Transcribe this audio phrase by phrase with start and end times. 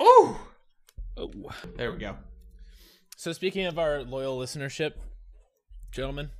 [0.00, 0.40] Oh,
[1.16, 1.30] Oh.
[1.76, 2.16] there we go.
[3.16, 4.92] So speaking of our loyal listenership,
[5.92, 6.30] gentlemen,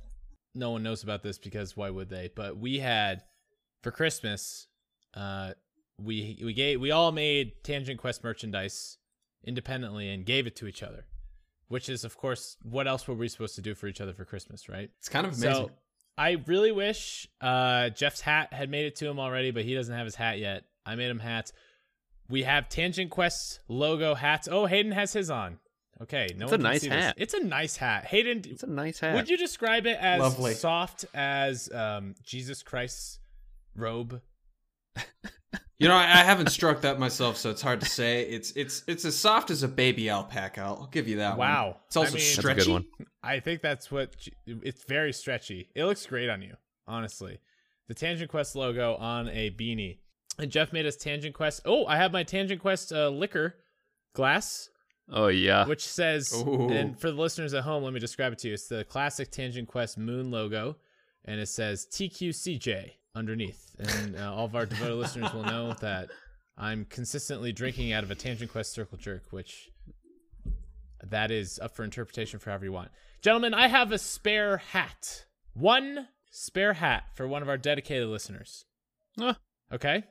[0.53, 2.29] no one knows about this because why would they?
[2.35, 3.23] But we had
[3.83, 4.67] for Christmas,
[5.13, 5.53] uh,
[6.01, 8.97] we we gave we all made Tangent Quest merchandise
[9.45, 11.05] independently and gave it to each other,
[11.69, 14.25] which is of course what else were we supposed to do for each other for
[14.25, 14.89] Christmas, right?
[14.99, 15.53] It's kind of amazing.
[15.53, 15.71] So
[16.17, 19.95] I really wish uh, Jeff's hat had made it to him already, but he doesn't
[19.95, 20.63] have his hat yet.
[20.85, 21.53] I made him hats.
[22.29, 24.47] We have Tangent Quest logo hats.
[24.51, 25.59] Oh, Hayden has his on.
[26.01, 27.03] Okay, no It's one a can nice see this.
[27.05, 27.15] hat.
[27.17, 28.05] It's a nice hat.
[28.05, 29.15] Hayden, It's a nice hat.
[29.15, 30.53] would you describe it as Lovely.
[30.53, 33.19] soft as um, Jesus Christ's
[33.75, 34.21] robe?
[35.77, 38.23] you know, I, I haven't struck that myself, so it's hard to say.
[38.23, 40.61] It's it's it's as soft as a baby alpaca.
[40.61, 41.47] I'll, I'll give you that one.
[41.47, 41.77] Wow.
[41.87, 42.63] It's also I mean- That's a stretchy.
[42.65, 42.85] good one.
[43.23, 45.69] I think that's what it's very stretchy.
[45.75, 46.55] It looks great on you,
[46.87, 47.39] honestly.
[47.87, 49.99] The Tangent Quest logo on a beanie.
[50.37, 51.61] And Jeff made us Tangent Quest.
[51.65, 53.55] Oh, I have my Tangent Quest uh, liquor
[54.13, 54.69] glass,
[55.11, 55.65] Oh yeah.
[55.65, 56.69] which says, Ooh.
[56.69, 58.53] and for the listeners at home, let me describe it to you.
[58.55, 60.75] It's the classic Tangent Quest moon logo,
[61.23, 63.75] and it says TQCJ underneath.
[63.79, 66.09] And uh, all of our devoted listeners will know that
[66.57, 69.69] I'm consistently drinking out of a Tangent Quest Circle Jerk, which
[71.03, 72.89] that is up for interpretation for however you want.
[73.21, 75.25] Gentlemen, I have a spare hat.
[75.53, 78.65] One spare hat for one of our dedicated listeners.
[79.19, 79.37] Ah.
[79.71, 80.03] Okay?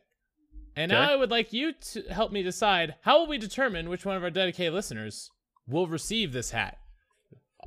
[0.77, 1.01] And Okay.
[1.01, 4.17] now I would like you to help me decide how will we determine which one
[4.17, 5.31] of our dedicated listeners
[5.69, 6.79] will receive this hat?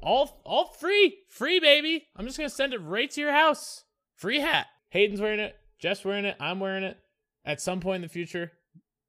[0.02, 1.20] All all free.
[1.30, 2.08] Free baby.
[2.16, 3.84] I'm just gonna send it right to your house.
[4.16, 4.68] Free hat.
[4.90, 6.98] Hayden's wearing it, Jeff's wearing it, I'm wearing it.
[7.46, 8.52] At some point in the future.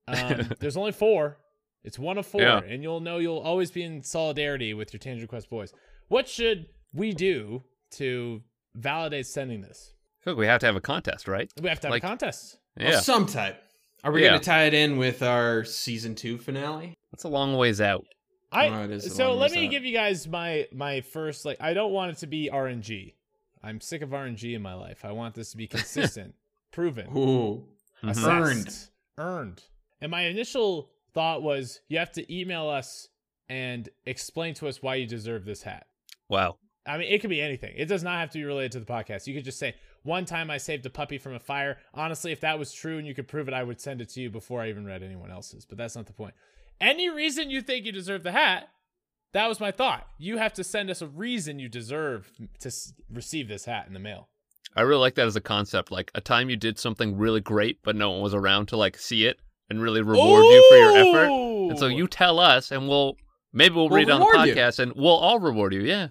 [0.09, 1.37] Um, there's only four.
[1.85, 2.63] It's one of four, Yeah.
[2.67, 5.75] and you'll know you'll always be in solidarity with your Tangent Quest boys.
[6.09, 7.63] What should we do
[7.97, 8.43] to
[8.75, 9.93] validate sending this?
[10.23, 11.53] I feel like we have to have a contest, right?
[11.61, 12.57] We have to have Like- a contest.
[12.79, 13.63] Of some type.
[14.05, 14.29] Are we Yeah.
[14.31, 16.95] going to tie it in with our season two finale?
[17.13, 18.07] That's a long ways out.
[18.53, 19.71] I Oh, it is a so let me out.
[19.71, 23.15] give you guys my my first like I don't want it to be RNG.
[23.63, 25.05] I'm sick of RNG in my life.
[25.05, 26.35] I want this to be consistent,
[26.71, 27.67] proven, Ooh.
[28.03, 28.11] Mhm.
[28.11, 29.49] assessed, Earned.
[29.49, 29.63] earned.
[30.01, 33.09] And my initial thought was you have to email us
[33.49, 35.87] and explain to us why you deserve this hat.
[36.29, 36.57] Wow.
[36.87, 37.75] I mean, it could be anything.
[37.77, 39.27] It does not have to be related to the podcast.
[39.27, 41.79] You could just say, one time I saved a puppy from a fire.
[41.95, 44.21] Honestly, if that was true and you could prove it, I would send it to
[44.21, 45.65] you before I even read anyone else's.
[45.65, 46.35] But that's not the point.
[46.81, 48.69] Any reason you think you deserve the hat,
[49.33, 50.07] that was my thought.
[50.19, 53.93] You have to send us a reason you deserve to s- receive this hat in
[53.93, 54.29] the mail.
[54.77, 55.91] I really like that as a concept.
[55.91, 58.97] Like a time you did something really great, but no one was around to like
[58.97, 59.39] see it
[59.69, 61.31] and really reward you for your effort.
[61.71, 63.17] And so you tell us, and we'll
[63.53, 64.55] maybe we'll, We'll read it on the reward you.
[64.55, 65.81] podcast, and we'll all reward you.
[65.81, 66.09] Yeah,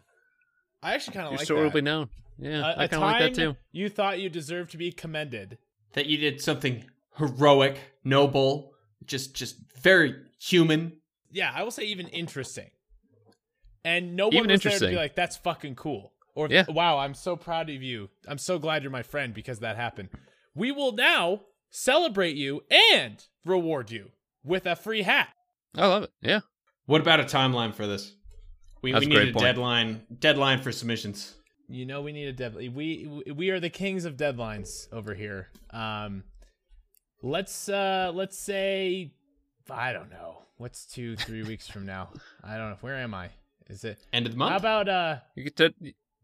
[0.84, 1.76] I actually kind of your like story will that.
[1.76, 2.10] be known.
[2.40, 3.58] Yeah, A- I a kind of like that time too.
[3.72, 5.58] You thought you deserved to be commended.
[5.94, 6.84] That you did something
[7.18, 8.74] heroic, noble,
[9.06, 10.94] just just very human.
[11.32, 12.70] yeah, I will say even interesting.
[13.84, 16.66] And no one Even was there to be like, "That's fucking cool," or Yeah.
[16.68, 18.10] "Wow, I'm so proud of you.
[18.28, 20.10] I'm so glad you're my friend because that happened."
[20.54, 24.12] We will now celebrate you and reward you
[24.44, 25.30] with a free hat.
[25.76, 26.12] I love it.
[26.22, 26.42] Yeah,
[26.86, 28.14] What about a timeline for this?
[28.82, 31.36] We, That's we need great a deadline deadline for submissions.
[31.70, 32.74] You know we need a deadline.
[32.74, 35.50] We we are the kings of deadlines over here.
[35.72, 36.24] Um,
[37.22, 39.12] let's uh let's say
[39.70, 42.10] I don't know what's two three weeks from now.
[42.44, 42.78] I don't know.
[42.82, 43.30] Where am I?
[43.70, 43.98] Is it?
[44.14, 44.52] End of the month.
[44.52, 45.18] How about uh?
[45.36, 45.74] you get to.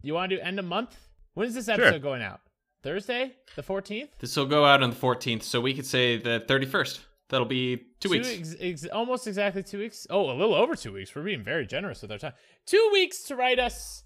[0.02, 0.96] You want to do end of month?
[1.34, 1.74] When is this Sure.
[1.75, 2.40] episode going out?
[2.84, 4.10] Thursday, the fourteenth.
[4.20, 7.00] this will go out on the 14th, so we could say the 31st.
[7.30, 8.28] That'll be two, weeks.
[8.28, 10.06] Ex- ex- almost exactly two weeks.
[10.10, 11.16] Oh, a little over two weeks.
[11.16, 12.34] We're being very generous with our time.
[12.66, 14.04] Two weeks to write us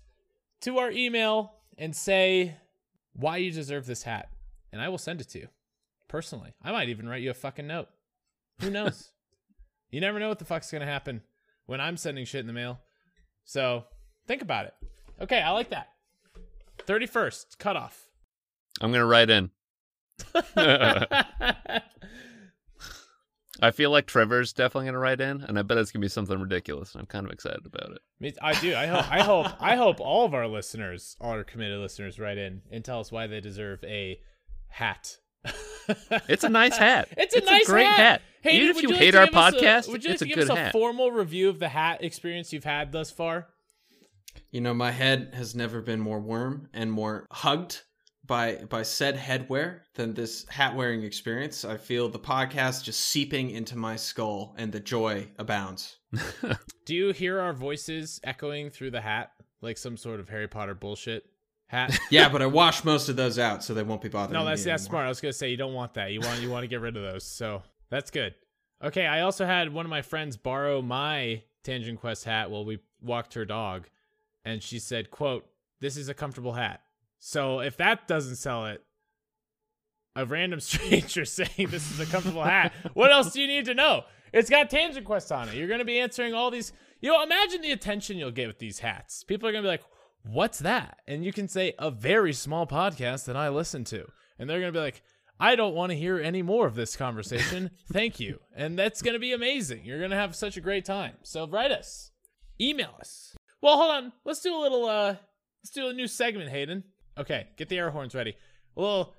[0.61, 2.55] to our email and say
[3.13, 4.29] why you deserve this hat,
[4.71, 5.47] and I will send it to you
[6.07, 6.53] personally.
[6.61, 7.89] I might even write you a fucking note.
[8.61, 9.11] Who knows?
[9.91, 11.21] you never know what the fuck's gonna happen
[11.65, 12.79] when I'm sending shit in the mail.
[13.45, 13.85] So
[14.27, 14.73] think about it.
[15.21, 15.89] Okay, I like that.
[16.85, 18.07] Thirty first cutoff.
[18.81, 19.51] I'm gonna write in.
[23.61, 26.39] I feel like Trevor's definitely gonna write in, and I bet it's gonna be something
[26.39, 26.95] ridiculous.
[26.95, 27.99] I'm kind of excited about it.
[28.19, 28.75] Me- I do.
[28.75, 29.11] I hope.
[29.11, 29.47] I hope.
[29.59, 33.11] I hope all of our listeners, all our committed listeners, write in and tell us
[33.11, 34.19] why they deserve a
[34.67, 35.17] hat.
[36.27, 37.07] It's a nice hat.
[37.15, 38.21] It's a It's nice great hat.
[38.41, 40.09] Hey, Even dude, if would you hate to our give us a- podcast, would you
[40.09, 40.71] like to a give good us a hat.
[40.73, 43.47] formal review of the hat experience you've had thus far?
[44.51, 47.83] You know, my head has never been more warm and more hugged
[48.27, 51.65] by by said headwear than this hat wearing experience.
[51.65, 55.97] I feel the podcast just seeping into my skull, and the joy abounds.
[56.85, 59.31] Do you hear our voices echoing through the hat
[59.61, 61.25] like some sort of Harry Potter bullshit
[61.67, 61.97] hat?
[62.11, 64.63] Yeah, but I washed most of those out, so they won't be bothering no, that's
[64.63, 64.91] that's anymore.
[64.91, 65.05] smart.
[65.05, 66.11] I was gonna say you don't want that.
[66.11, 67.23] You want you want to get rid of those.
[67.23, 68.35] So that's good.
[68.83, 72.79] Okay, I also had one of my friends borrow my Tangent Quest hat while we
[73.01, 73.87] walked her dog,
[74.45, 75.45] and she said, "quote
[75.81, 76.81] This is a comfortable hat."
[77.19, 78.83] So if that doesn't sell it,
[80.15, 83.73] a random stranger saying this is a comfortable hat, what else do you need to
[83.73, 84.03] know?
[84.33, 85.55] It's got Tangent Quest on it.
[85.55, 86.73] You're gonna be answering all these.
[86.99, 89.23] You know, imagine the attention you'll get with these hats.
[89.23, 89.83] People are gonna be like,
[90.23, 94.05] "What's that?" And you can say a very small podcast that I listen to,
[94.37, 95.01] and they're gonna be like.
[95.39, 97.69] I don't want to hear any more of this conversation.
[97.93, 98.39] Thank you.
[98.55, 99.85] And that's going to be amazing.
[99.85, 101.13] You're going to have such a great time.
[101.21, 102.09] So write us.
[102.59, 103.35] Email us.
[103.61, 104.13] Well, hold on.
[104.25, 105.15] Let's do a little uh
[105.63, 106.85] let's do a new segment, Hayden.
[107.17, 108.35] Okay, get the air horns ready.
[108.75, 109.13] A little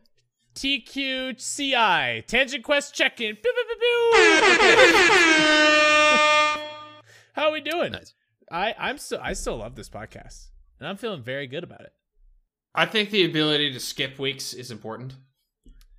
[0.54, 3.36] TQCI, Tangent Quest check-in.
[7.34, 7.92] How are we doing?
[7.92, 8.14] Nice.
[8.50, 10.48] I I'm so I still love this podcast.
[10.80, 11.92] And I'm feeling very good about it.
[12.74, 15.14] I think the ability to skip weeks is important.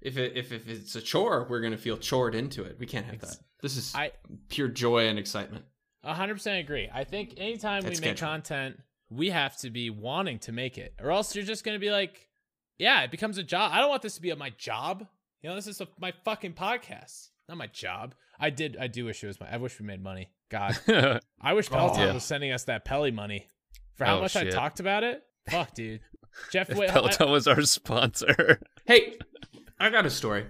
[0.02, 2.78] If it, if if it's a chore, we're gonna feel chored into it.
[2.80, 3.36] We can't have that.
[3.62, 4.12] This is I
[4.48, 5.66] pure joy and excitement.
[6.04, 6.90] A hundred percent agree.
[6.94, 10.94] I think anytime we It's make content, we have to be wanting to make it,
[11.02, 12.28] or else you're just gonna be like,
[12.78, 13.72] yeah, it becomes a job.
[13.74, 15.06] I don't want this to be my job.
[15.42, 18.14] You know, this is a, my fucking podcast, not my job.
[18.40, 19.52] I did, I do wish it was my.
[19.52, 20.30] I wish we made money.
[20.50, 20.78] God,
[21.42, 22.14] I wish Peloton Yeah.
[22.14, 23.48] was sending us that Pelly money
[23.96, 25.22] for how Oh, much I talked about it.
[25.50, 26.02] Fuck, dude.
[26.52, 28.60] Jeff, If wait, I- Peloton was our sponsor.
[28.86, 29.18] Hey,
[29.80, 30.46] I got a story.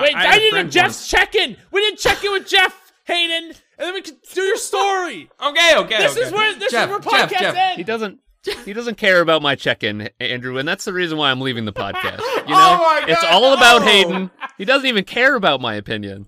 [0.00, 1.56] wait, I, I, a need a friend Jeff's once- check in.
[1.70, 5.30] We didn't check in with Jeff Hayden, and then we can do your story.
[5.42, 5.98] Okay, okay.
[5.98, 6.26] This okay.
[6.26, 7.54] is where this Jeff, is where Jeff, podcasts Jeff.
[7.56, 7.76] end.
[7.78, 8.20] He doesn't.
[8.64, 11.72] He doesn't care about my check-in, Andrew, and that's the reason why I'm leaving the
[11.72, 12.18] podcast.
[12.20, 13.82] You oh know, Oh my it's God, all about!
[13.82, 14.30] Hayden.
[14.56, 16.26] He doesn't even care about my opinion.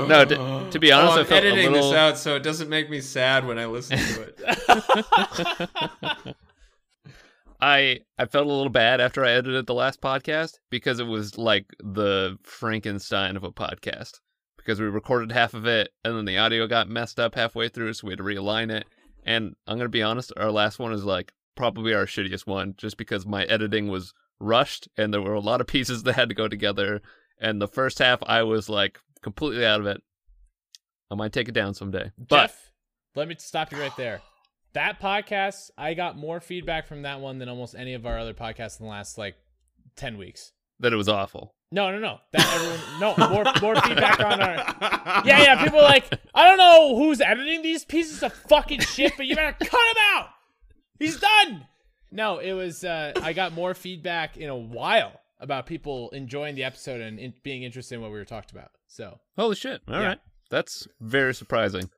[0.00, 1.90] No, to, to be oh, honest, oh, I I'm felt a editing little.
[1.90, 4.40] this out so it doesn't make me sad when I listen to it.
[7.60, 11.38] I I felt a little bad after I edited the last podcast because it was
[11.38, 14.20] like the Frankenstein of a podcast.
[14.68, 17.94] Because we recorded half of it and then the audio got messed up halfway through,
[17.94, 18.84] so we had to realign it.
[19.24, 22.98] And I'm gonna be honest, our last one is like probably our shittiest one, just
[22.98, 26.34] because my editing was rushed and there were a lot of pieces that had to
[26.34, 27.00] go together.
[27.40, 30.02] And the first half I was like completely out of it.
[31.10, 32.10] I might take it down someday.
[32.18, 32.72] But Jeff,
[33.14, 34.20] let me stop you right there.
[34.74, 38.34] That podcast, I got more feedback from that one than almost any of our other
[38.34, 39.36] podcasts in the last like
[39.96, 40.52] ten weeks.
[40.80, 41.54] that it was awful.
[41.70, 42.18] No, no, no.
[42.32, 44.54] That everyone, no more more feedback on our.
[45.26, 45.62] Yeah, yeah.
[45.64, 49.36] People are like, I don't know who's editing these pieces of fucking shit, but you
[49.36, 50.28] better cut him out.
[50.98, 51.66] He's done.
[52.10, 52.84] No, it was.
[52.84, 57.34] uh I got more feedback in a while about people enjoying the episode and in,
[57.42, 58.70] being interested in what we were talking about.
[58.86, 59.82] So Holy shit.
[59.88, 60.14] All right, Yeah.
[60.50, 61.90] That's very surprising.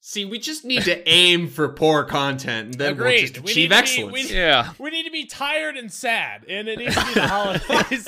[0.00, 3.56] See, we just need to aim for poor content, and then we'll just We achieve
[3.56, 4.12] need to be- excellence.
[4.30, 4.72] we- Yeah.
[4.78, 8.04] we need to be tired and sad, and it needs to be the holidays.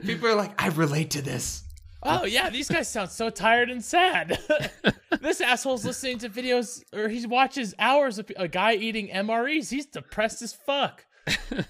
[0.06, 1.64] People are like, I relate to this.
[2.02, 4.38] Oh yeah, these guys sound so tired and sad.
[5.20, 9.68] this asshole's listening to videos, or he watches hours of a guy eating MREs.
[9.70, 11.04] He's depressed as fuck.
[11.26, 11.66] what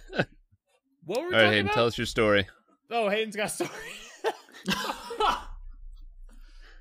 [1.08, 1.74] were we All right, talking Hayden, about?
[1.74, 2.46] tell us your story.
[2.90, 3.70] oh, Hayden's got a story.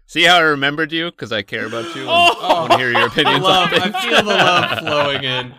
[0.05, 1.11] See how I remembered you?
[1.11, 2.01] Because I care about you.
[2.01, 2.37] and Oh!
[2.41, 5.53] I want to hear your opinions Love, on I feel the love flowing in.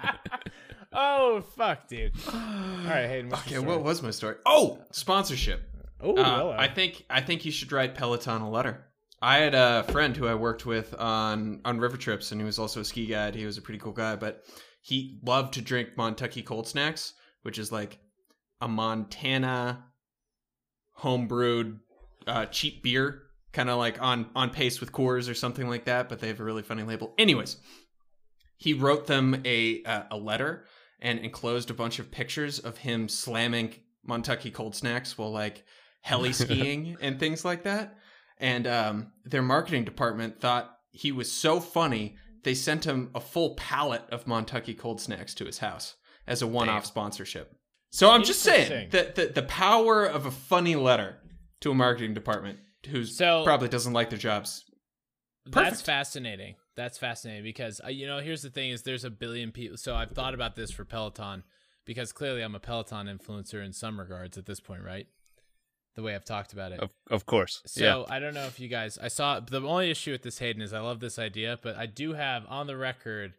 [1.03, 2.13] Oh fuck, dude.
[2.33, 2.39] All
[2.85, 3.33] right, Hayden.
[3.33, 4.37] Okay, what was my story?
[4.47, 5.63] Oh, sponsorship.
[6.01, 6.57] Oh, Uh.
[6.59, 8.87] I think I think you should write Peloton a letter.
[9.23, 12.59] I had a friend who I worked with on on river trips, and he was
[12.59, 13.35] also a ski guide.
[13.35, 14.45] He was a pretty cool guy, but
[14.83, 17.99] he loved to drink Montucky Cold Snacks, which is like
[18.61, 19.85] a Montana
[20.99, 21.79] homebrewed
[22.27, 26.09] uh, cheap beer, kind of like on on pace with Coors or something like that.
[26.09, 27.13] But they have a really funny label.
[27.19, 27.57] Anyways,
[28.57, 30.65] he wrote them a uh, a letter
[31.01, 33.75] and enclosed a bunch of pictures of him slamming
[34.09, 35.65] Montucky Cold Snacks while like
[36.03, 37.97] heli skiing and things like that.
[38.39, 43.55] And um, their marketing department thought he was so funny, they sent him a full
[43.57, 46.89] pallet of Montucky Cold Snacks to his house as a one-off Damn.
[46.89, 47.53] sponsorship.
[47.91, 51.17] So I'm just saying that the, the power of a funny letter
[51.61, 54.65] to a marketing department who So- probably doesn't like their jobs.
[55.47, 56.55] That's fascinating.
[56.77, 59.77] That's fascinating because uh, you know, here's the thing: is there's a billion people.
[59.77, 61.43] So I've thought about this for Peloton
[61.85, 65.07] because clearly I'm a Peloton influencer in some regards at this point, right?
[65.97, 66.81] The way I've talked about it.
[66.81, 67.63] Of, of course.
[67.67, 68.15] So yeah.
[68.15, 68.99] I don't know if you guys.
[69.03, 71.87] I saw the only issue with this Hayden is I love this idea, but I
[71.87, 73.35] do have on the record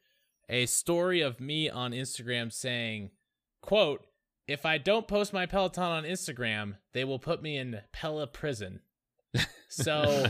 [0.49, 3.11] a story of me on Instagram saying,
[3.61, 4.05] "quote
[4.47, 8.81] If I don't post my Peloton on Instagram, they will put me in Pella prison."
[9.71, 10.25] So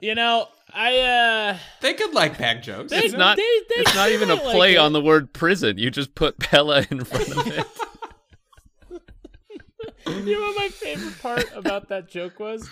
[0.00, 2.90] you know, I uh, They could like bag jokes.
[2.90, 5.32] they, It's not- They, they it's not even a kinda like play on the word
[5.32, 5.78] prison.
[5.78, 7.66] You just put Pella in front of it.
[10.06, 12.68] You know what my favorite part about that joke was?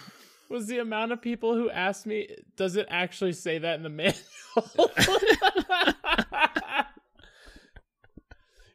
[0.48, 3.88] was the amount of people who asked me, "Does it actually say that in the
[3.90, 4.16] manual?"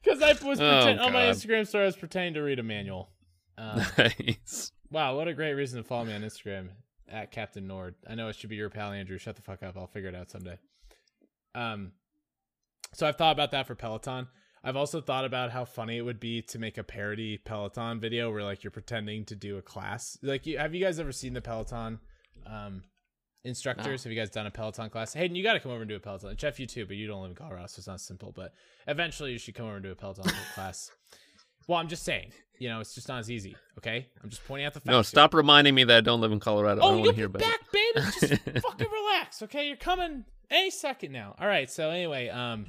[0.04, 2.64] Because I was Oh, pretend- on my Instagram story, I was pretending to read a
[2.64, 3.10] manual.
[3.58, 4.72] Um, nice.
[4.92, 6.70] wow, what a great reason to follow me on Instagram
[7.10, 7.96] at Captain Nord.
[8.08, 9.18] I know it should be your pal Andrew.
[9.18, 9.78] Shut the fuck up.
[9.78, 10.58] I'll figure it out someday.
[11.56, 11.92] Um,
[12.94, 14.28] so I've thought about that for Peloton.
[14.64, 18.32] I've also thought about how funny it would be to make a parody Peloton video
[18.32, 20.18] where like you're pretending to do a class.
[20.22, 22.00] Like, you, have you guys ever seen the Peloton
[22.46, 22.84] um,
[23.44, 24.04] instructors?
[24.04, 25.14] Have you guys done a Peloton class?
[25.14, 26.36] Hayden, you got to come over and do a Peloton.
[26.38, 28.32] Jeff, you too, but you don't live in Colorado, so it's not simple.
[28.34, 28.54] But
[28.88, 30.90] eventually, you should come over and do a Peloton class.
[31.68, 33.56] Well, I'm just saying, you know, it's just not as easy.
[33.78, 34.88] Okay, I'm just pointing out the facts.
[34.88, 35.04] No, here.
[35.04, 36.82] stop reminding me that I don't live in Colorado.
[36.82, 37.94] I Oh, don't want you'll to hear be back, it.
[37.96, 38.06] baby.
[38.44, 39.68] Just fucking relax, okay?
[39.68, 41.36] You're coming any second now.
[41.40, 41.70] All right.
[41.70, 42.68] So anyway, um,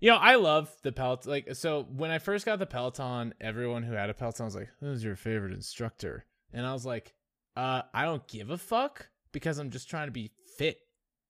[0.00, 1.30] you know, I love the Peloton.
[1.30, 4.68] Like, so when I first got the Peloton, everyone who had a Peloton was like,
[4.80, 7.14] "Who's your favorite instructor?" And I was like,
[7.56, 10.78] "Uh, I don't give a fuck because I'm just trying to be fit,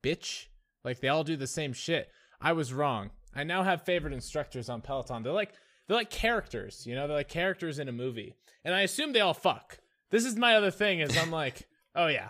[0.02, 0.47] bitch.
[0.85, 3.11] Like they all do the same shit." I was wrong.
[3.35, 5.23] I now have favorite instructors on Peloton.
[5.23, 5.52] They're like
[5.88, 8.35] they're like characters, you know, they're like characters in a movie.
[8.64, 9.78] And I assume they all fuck.
[10.11, 11.66] This is my other thing is I'm like,
[11.97, 12.28] oh yeah.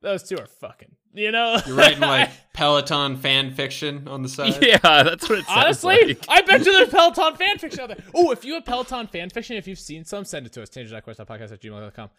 [0.00, 0.94] Those two are fucking.
[1.12, 1.58] You know?
[1.66, 4.62] You're writing like Peloton fan fiction on the side.
[4.62, 6.24] Yeah, that's what it sounds Honestly, like.
[6.28, 8.04] I bet you there's Peloton fan fiction out there.
[8.14, 10.68] Oh, if you have Peloton fan fiction, if you've seen some, send it to us.
[10.68, 12.10] Tangent.quest.podcast at gmail.com.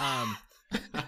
[0.00, 0.36] Um,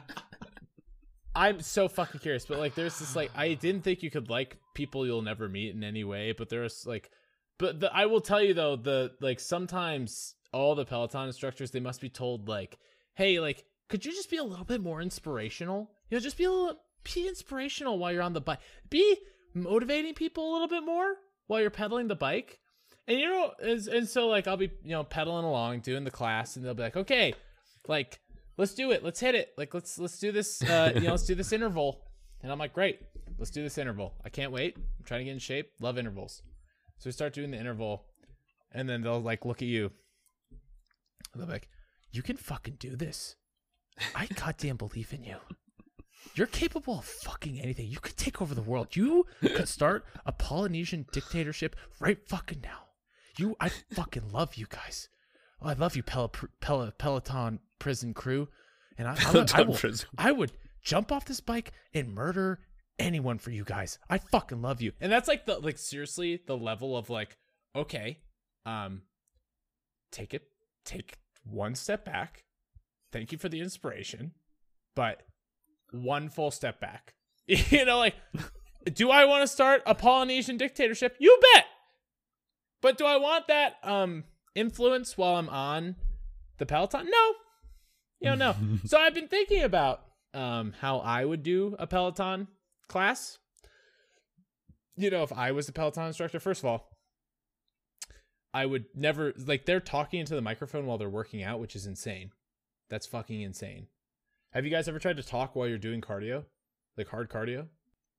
[1.37, 4.57] I'm so fucking curious, but like, there's this like, I didn't think you could like
[4.75, 7.11] people you'll never meet in any way, but there's like,
[7.59, 11.81] but the, I will tell you though, the like sometimes all the Peloton instructors they
[11.81, 12.79] must be told like,
[13.15, 15.91] hey, like, could you just be a little bit more inspirational?
[16.11, 16.77] You know, just be a little
[17.15, 18.59] be inspirational while you're on the bike.
[18.91, 19.19] Be
[19.55, 22.59] motivating people a little bit more while you're pedaling the bike.
[23.09, 26.11] And you know, and, and so like I'll be you know pedaling along doing the
[26.11, 27.35] class, and they'll be like, okay,
[27.89, 28.21] like
[28.57, 31.27] let's do it, let's hit it, like let's let's do this, uh, you know, let's
[31.27, 32.03] do this interval.
[32.43, 33.01] And I'm like, great,
[33.39, 34.15] let's do this interval.
[34.25, 34.77] I can't wait.
[34.77, 35.71] I'm trying to get in shape.
[35.81, 36.43] Love intervals.
[36.99, 38.05] So we start doing the interval,
[38.73, 39.91] and then they'll like look at you.
[41.33, 41.69] And they'll be like,
[42.11, 43.37] you can fucking do this.
[44.15, 45.37] I goddamn believe in you.
[46.35, 47.87] You're capable of fucking anything.
[47.89, 48.97] You could take over the world.
[48.97, 52.81] You could start a Polynesian dictatorship right fucking now.
[53.39, 55.09] You, I fucking love you guys.
[55.63, 58.49] Oh, I love you, Pel- Pel- Peloton prison crew.
[58.99, 59.79] And I, I, would- I, will.
[60.19, 62.61] I would jump off this bike and murder
[62.99, 63.99] anyone for you guys.
[64.09, 64.93] I fucking love you.
[65.01, 67.37] And that's like the like seriously the level of like,
[67.75, 68.19] okay,
[68.65, 69.03] um,
[70.11, 70.45] take it,
[70.85, 72.45] take one step back.
[73.13, 74.33] Thank you for the inspiration,
[74.95, 75.23] but
[75.91, 77.15] one full step back.
[77.47, 78.17] you know, like,
[78.93, 81.17] do I want to start a Polynesian dictatorship?
[81.19, 81.65] You bet.
[82.83, 84.25] But do I want that um
[84.55, 85.97] influence while I'm on
[86.59, 87.07] the Peloton?
[87.11, 87.35] No.
[88.21, 88.79] You know, no.
[88.87, 90.03] so I've been thinking about
[90.35, 92.49] um how I would do a Peloton
[92.89, 93.39] class.
[94.97, 96.89] You know, if I was the Peloton instructor, first of all,
[98.55, 101.87] I would never like they're talking into the microphone while they're working out, which is
[101.87, 102.31] insane.
[102.89, 103.89] That's fucking insane.
[104.53, 106.45] Have you guys ever tried to talk while you're doing cardio?
[106.97, 107.67] Like hard cardio?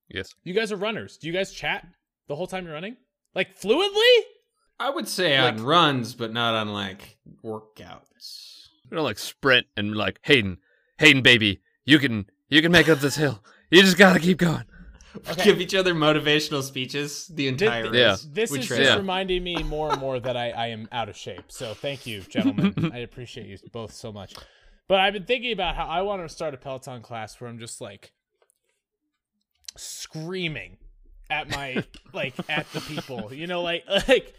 [0.10, 0.36] Yes.
[0.44, 1.18] You guys are runners.
[1.18, 1.88] Do you guys chat
[2.28, 2.98] the whole time you're running?
[3.34, 4.02] Like fluently?
[4.80, 8.68] I would say on runs, but not on like workouts.
[8.90, 10.60] You know, like sprint and like Hayden,
[11.00, 13.44] Hayden, baby, you can you can make up this hill.
[13.70, 14.64] You just gotta keep going.
[15.30, 15.44] Okay.
[15.46, 18.24] Give each other motivational speeches the entire Thi- race.
[18.24, 18.30] Yeah.
[18.34, 18.80] This We is train.
[18.82, 18.98] just Yeah.
[18.98, 21.46] reminding me more and more that I, I am out of shape.
[21.52, 22.92] So thank you, gentlemen.
[22.94, 24.36] I appreciate you both so much.
[24.88, 27.58] But I've been thinking about how I want to start a Peloton class where I'm
[27.60, 28.14] just like
[29.76, 30.78] screaming
[31.30, 34.34] at my like at the people, you know, like like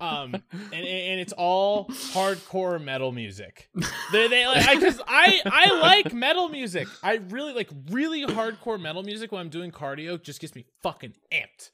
[0.00, 3.68] um and and it's all hardcore metal music.
[4.12, 6.88] They they like I cuz I I like metal music.
[7.02, 11.14] I really like really hardcore metal music when I'm doing cardio just gets me fucking
[11.32, 11.70] amped.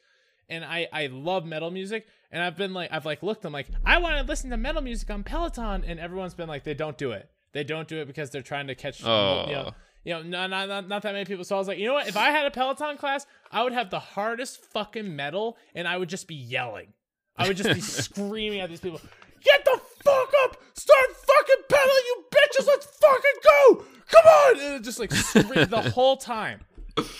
[0.48, 3.68] And I I love metal music and I've been like I've like looked I'm like
[3.84, 6.98] I want to listen to metal music on Peloton and everyone's been like they don't
[6.98, 7.30] do it.
[7.52, 9.72] They don't do it because they're trying to catch you know, Oh.
[10.06, 11.42] You know, not, not, not, that many people.
[11.42, 12.06] So I was like, you know what?
[12.06, 15.96] If I had a Peloton class, I would have the hardest fucking metal and I
[15.96, 16.92] would just be yelling.
[17.36, 19.00] I would just be screaming at these people,
[19.42, 20.58] get the fuck up!
[20.74, 22.66] Start fucking pedaling, you bitches!
[22.68, 23.84] Let's fucking go!
[24.06, 24.60] Come on!
[24.60, 26.60] And just like scream the whole time.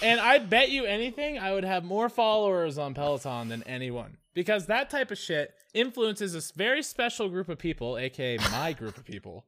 [0.00, 4.16] And I bet you anything, I would have more followers on Peloton than anyone.
[4.32, 8.96] Because that type of shit influences this very special group of people, aka my group
[8.96, 9.44] of people.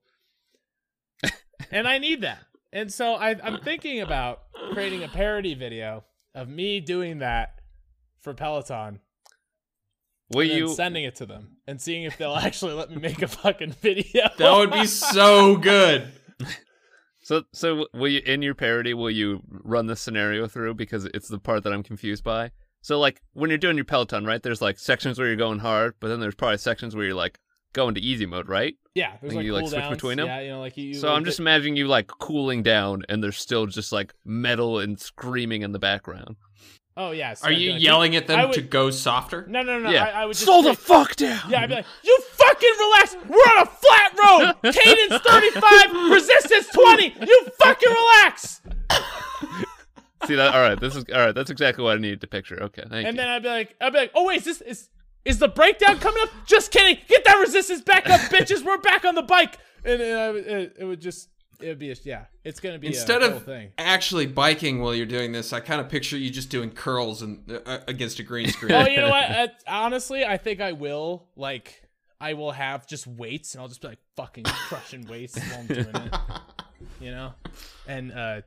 [1.71, 2.41] and I need that.
[2.73, 7.61] And so I, I'm thinking about creating a parody video of me doing that
[8.21, 9.01] for Peloton
[10.31, 10.69] Will and you?
[10.69, 14.29] sending it to them and seeing if they'll actually let me make a fucking video.
[14.39, 16.13] That would be so good.
[17.23, 18.95] So, so will you in your parody?
[18.95, 22.53] Will you run this scenario through because it's the part that I'm confused by?
[22.81, 24.43] So, like when you're doing your Peloton, right?
[24.43, 27.39] There's like sections where you're going hard, but then there's probably sections where you're like
[27.73, 28.75] going into easy mode, right?
[28.95, 29.91] Yeah, there's Like like, you, like, switch cooldowns.
[29.91, 30.27] between them?
[30.27, 30.95] Yeah, you know, like you.
[30.95, 34.13] so like I'm just the- imagining you like cooling down, and there's still just like
[34.25, 36.37] metal and screaming in the background.
[36.97, 37.35] Oh yeah.
[37.35, 39.47] so Are I'd you like, yelling at them would- to go softer?
[39.49, 39.89] No, no, no.
[39.91, 41.41] yeah, I, I would just slow the fuck down.
[41.49, 43.17] Yeah, I'd be like, you fucking relax.
[43.29, 44.13] We're on a flat
[44.65, 44.73] road.
[44.75, 47.15] Cadence 35, resistance 20.
[47.25, 48.61] You fucking relax.
[50.27, 50.53] See that?
[50.53, 51.35] All right, this is all right.
[51.35, 52.61] That's exactly what I needed to picture.
[52.65, 53.23] Okay, thank And you.
[53.23, 54.89] then I'd be like, I'd be like, oh wait, is this is
[55.29, 56.31] is the breakdown coming up?
[56.47, 56.99] Just kidding.
[57.07, 58.65] Get that resistance back up, bitches.
[58.65, 59.59] We're back on the bike.
[59.85, 61.29] And, and it, it would just,
[61.61, 63.73] it would be, a, yeah, it's gonna be Instead of thing.
[63.79, 67.61] actually biking while you're doing this, I kind of picture you just doing curls and
[67.67, 68.73] uh, against a green screen.
[68.73, 69.31] Oh, you know what?
[69.31, 71.29] Uh, honestly, I think I will.
[71.37, 71.83] Like,
[72.21, 75.67] I will have just weights, and I'll just be like fucking crushing weights while I'm
[75.67, 76.15] doing it.
[77.01, 77.33] You know,
[77.87, 78.41] and uh,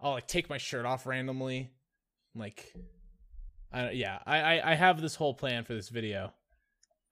[0.00, 1.70] I'll like take my shirt off randomly,
[2.34, 2.72] like,
[3.72, 6.32] I yeah, I I, I have this whole plan for this video.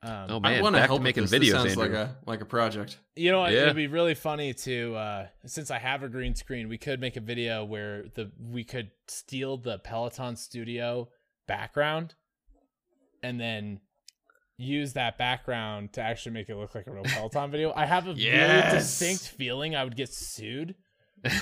[0.01, 1.33] Um, oh I want to back help to making this.
[1.33, 1.83] This videos, sounds Andrew.
[1.83, 2.99] like a like a project.
[3.17, 3.45] You know?
[3.47, 3.63] Yeah.
[3.63, 7.17] It'd be really funny to uh since I have a green screen, we could make
[7.17, 11.09] a video where the we could steal the Peloton studio
[11.49, 12.15] background
[13.25, 13.81] and then
[14.57, 17.73] use that background to actually make it look like a real Peloton video.
[17.75, 20.77] I have a really distinct feeling I would get sued.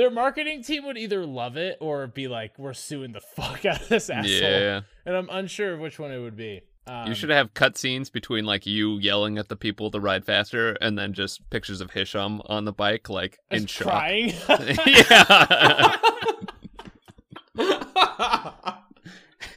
[0.00, 3.82] Their marketing team would either love it or be like, "We're suing the fuck out
[3.82, 4.80] of this asshole," yeah.
[5.04, 6.62] and I'm unsure of which one it would be.
[6.86, 10.72] Um, You should have cutscenes between like you yelling at the people to ride faster,
[10.80, 13.88] and then just pictures of Hisham on the bike, like in shock.
[13.88, 14.32] crying.
[14.86, 15.96] yeah.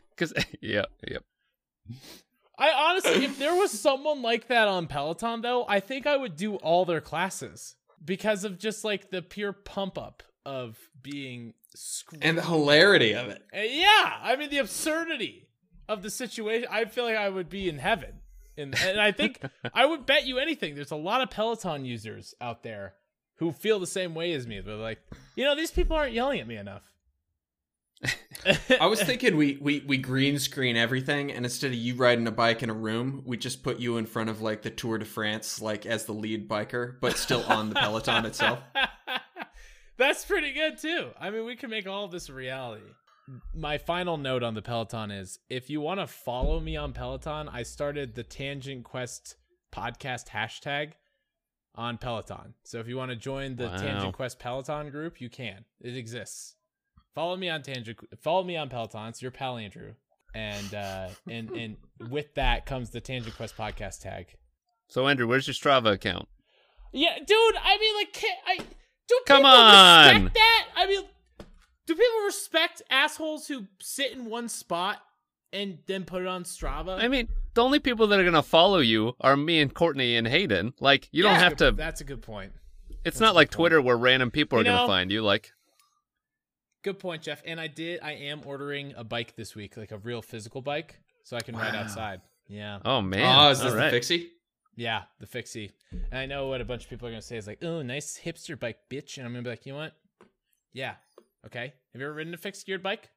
[0.09, 1.19] Because yeah, yeah.
[2.57, 6.35] I honestly, if there was someone like that on Peloton, though, I think I would
[6.35, 12.23] do all their classes because of just like the pure pump up of being screwed.
[12.23, 13.41] and the hilarity of it.
[13.53, 15.47] Yeah, I mean the absurdity
[15.87, 16.67] of the situation.
[16.71, 18.21] I feel like I would be in heaven,
[18.57, 19.39] and, and I think
[19.73, 20.75] I would bet you anything.
[20.75, 22.93] There's a lot of Peloton users out there
[23.37, 24.59] who feel the same way as me.
[24.59, 24.99] They're like,
[25.35, 26.83] you know, these people aren't yelling at me enough.
[28.81, 32.31] I was thinking we, we we green screen everything, and instead of you riding a
[32.31, 35.05] bike in a room, we just put you in front of like the Tour de
[35.05, 38.59] France, like as the lead biker, but still on the Peloton itself.
[39.97, 41.09] That's pretty good too.
[41.19, 42.83] I mean, we can make all of this a reality.
[43.53, 47.47] My final note on the Peloton is if you want to follow me on Peloton,
[47.47, 49.35] I started the Tangent Quest
[49.73, 50.93] podcast hashtag
[51.75, 52.53] on Peloton.
[52.63, 53.77] So if you want to join the Wow.
[53.77, 55.65] Tangent Quest Peloton group, you can.
[55.79, 56.55] It exists.
[57.15, 59.07] Follow me on Tangent follow me on Peloton.
[59.07, 59.93] It's your pal Andrew.
[60.35, 61.77] And uh and and
[62.09, 64.35] with that comes the Tangent Quest podcast tag.
[64.87, 66.27] So Andrew, where's your Strava account?
[66.91, 67.55] Yeah, dude.
[67.63, 68.59] I mean, like, I
[69.07, 70.13] do Come people on!
[70.13, 70.67] respect that?
[70.75, 71.03] I mean,
[71.85, 75.01] do people respect assholes who sit in one spot
[75.51, 77.01] and then put it on Strava?
[77.01, 80.27] I mean, the only people that are gonna follow you are me and Courtney and
[80.27, 80.73] Hayden.
[80.79, 81.71] Like, you don't have to.
[81.71, 82.53] That's a good point.
[82.89, 83.57] It's that's not good like point.
[83.57, 85.21] Twitter where random people are You gonna find you.
[85.21, 85.51] Like,
[86.83, 87.41] Good point, Jeff.
[87.45, 88.01] And I did.
[88.03, 91.55] I am ordering a bike this week, like a real physical bike, so I can
[91.55, 92.19] ride outside.
[92.47, 93.85] Yeah, oh man, oh, is this all right.
[93.85, 94.31] the fixie?
[94.75, 95.71] Yeah, the fixie.
[95.91, 98.19] And I know what a bunch of people are gonna say is like, "Oh, nice
[98.23, 99.93] hipster bike, bitch," and I'm gonna be like, you know what?
[100.71, 100.95] Yeah,
[101.45, 101.73] okay.
[101.93, 103.09] Have you ever ridden a fixed geared bike?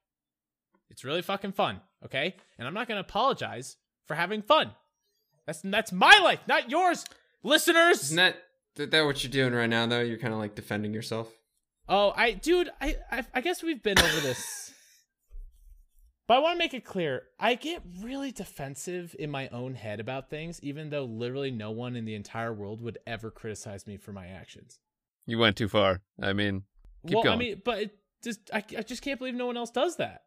[0.89, 2.35] It's really fucking fun, okay?
[2.57, 4.71] And I'm not gonna apologize for having fun.
[5.45, 7.05] That's that's my life, not yours,
[7.43, 8.03] listeners.
[8.03, 8.35] Isn't that
[8.75, 9.85] that, that what you're doing right now?
[9.85, 11.31] Though you're kind of like defending yourself.
[11.89, 14.66] Oh, I, dude, I, I, I guess we've been over this.
[16.27, 17.23] But I want to make it clear.
[17.39, 21.95] I get really defensive in my own head about things, even though literally no one
[21.95, 24.79] in the entire world would ever criticize me for my actions.
[25.25, 26.01] You went too far.
[26.21, 26.63] I mean,
[27.07, 29.71] Keep well, I mean, but it just, I, I just can't believe no one else
[29.71, 30.23] does that.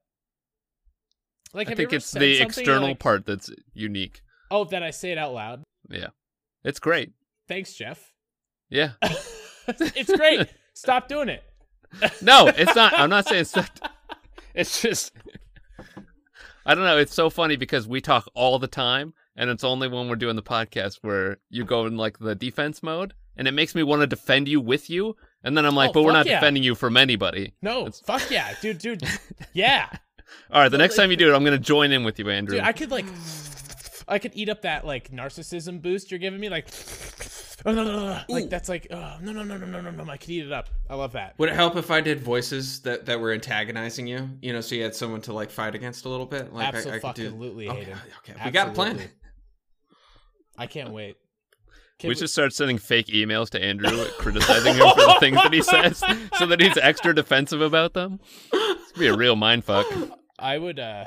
[1.53, 4.23] Like, I think it's the external like, part that's unique.
[4.51, 5.63] Oh, that I say it out loud.
[5.89, 6.09] Yeah,
[6.65, 7.13] it's great.
[7.49, 8.13] Thanks, Jeff.
[8.69, 8.93] Yeah.
[9.69, 10.49] it's great.
[10.75, 11.43] Stop doing it.
[12.23, 12.97] No, it's not.
[12.97, 13.47] I'm not saying.
[13.57, 13.93] Not,
[14.55, 15.13] it's just.
[16.71, 16.99] I don't know.
[16.99, 20.37] It's so funny because we talk all the time, and it's only when we're doing
[20.37, 24.03] the podcast where you go in like the defense mode, and it makes me want
[24.03, 26.39] to defend you with you, and then I'm like, Oh, but we're not yeah.
[26.39, 27.55] defending you from anybody.
[27.61, 29.03] No, It's- fuck yeah, dude, dude,
[29.53, 29.89] yeah.
[30.53, 32.59] All right, the next time you do it, I'm gonna join in with you, Andrew.
[32.59, 33.07] Dude, I could like,
[34.11, 36.67] I could eat up that like narcissism boost you're giving me, like,
[38.29, 40.53] like that's like, oh, no, no, no, no, no, no, no, I could eat it
[40.53, 40.69] up.
[40.89, 41.35] I love that.
[41.39, 44.29] Would it help if I did voices that, that were antagonizing you?
[44.43, 46.53] You know, so you had someone to like fight against a little bit.
[46.53, 47.27] Like I, I could do.
[47.27, 47.99] Absolutely, Okay, Hayden.
[48.19, 49.01] okay, we got a plan.
[50.59, 51.17] I can't wait.
[51.99, 55.53] Can we should start sending fake emails to Andrew criticizing him for the things that
[55.53, 56.03] he says,
[56.39, 58.21] so that he's extra defensive about them.
[58.53, 59.87] It's gonna be a real mind fuck.
[60.39, 60.79] I would.
[60.79, 61.05] uh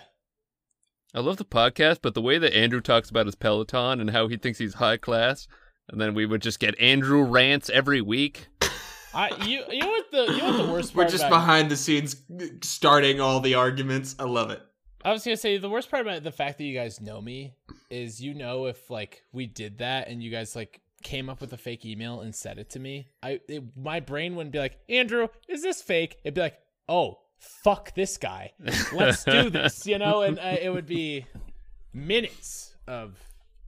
[1.15, 4.27] I love the podcast, but the way that Andrew talks about his Peloton and how
[4.27, 5.47] he thinks he's high class,
[5.87, 8.47] and then we would just get Andrew rants every week.
[9.13, 11.69] I you you know what the you know what the worst We're just about behind
[11.69, 12.15] the scenes
[12.63, 14.15] starting all the arguments.
[14.17, 14.59] I love it.
[15.05, 17.53] I was gonna say the worst part about the fact that you guys know me
[17.91, 21.53] is you know if like we did that and you guys like came up with
[21.53, 24.79] a fake email and said it to me, I it, my brain wouldn't be like
[24.89, 26.17] Andrew, is this fake?
[26.23, 26.57] It'd be like,
[26.89, 27.19] oh
[27.63, 28.51] fuck this guy,
[28.93, 31.25] let's do this, you know, and uh, it would be
[31.93, 33.17] minutes of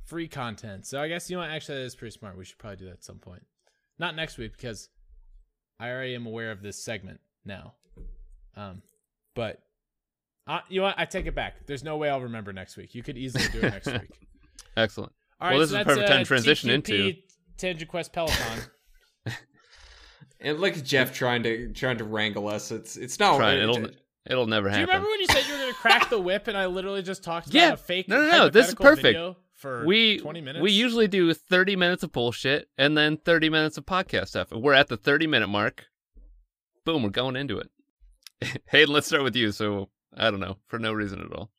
[0.06, 0.86] free content.
[0.86, 2.38] So I guess you know what, actually that is pretty smart.
[2.38, 3.44] We should probably do that at some point,
[4.00, 4.90] not next week because
[5.80, 7.74] I already am aware of this segment now.
[8.56, 8.82] Um,
[9.36, 9.62] but
[10.48, 10.96] uh, you know what?
[10.98, 11.66] I take it back.
[11.66, 12.96] There's no way I'll remember next week.
[12.96, 14.12] You could easily do it next week.
[14.78, 15.12] Excellent.
[15.42, 16.76] All Well, right, this so is a perfect time uh, to transition TQP
[17.10, 17.14] into-
[17.58, 18.60] Tangent Quest Peloton.
[20.40, 22.72] And look at Jeff trying to trying to wrangle us.
[22.72, 23.38] It's it's not.
[23.38, 23.58] Trying.
[23.60, 23.88] it- It'll
[24.28, 24.86] it'll never happen.
[24.86, 26.66] Do you remember when you said you were going to crack the whip and I
[26.66, 27.74] literally just talked about Yeah.
[27.74, 29.18] a fake No, no, no, this is perfect.
[29.54, 30.62] for we 20 minutes?
[30.64, 34.52] we usually do 30 minutes of bullshit and then 30 minutes of podcast stuff.
[34.52, 35.86] We're at the 30 minute mark.
[36.86, 37.70] Boom, we're going into it.
[38.68, 39.52] hey, let's start with you.
[39.52, 41.52] So I don't know for no reason at all.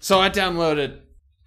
[0.00, 1.00] So I downloaded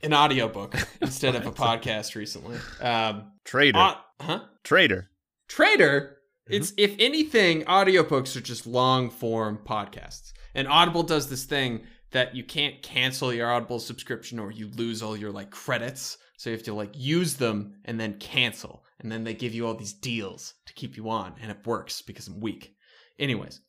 [0.03, 2.57] an audiobook instead of a podcast recently.
[2.81, 4.39] Um, Traitor, au- huh?
[4.63, 5.09] traitor.
[5.51, 6.17] Traitor.
[6.45, 6.53] Mm-hmm.
[6.53, 10.31] It's if anything, audiobooks are just long form podcasts.
[10.55, 15.03] And Audible does this thing that you can't cancel your Audible subscription or you lose
[15.03, 16.17] all your like credits.
[16.37, 18.85] So you have to like use them and then cancel.
[19.01, 21.35] And then they give you all these deals to keep you on.
[21.41, 22.73] And it works because I'm weak.
[23.19, 23.59] Anyways.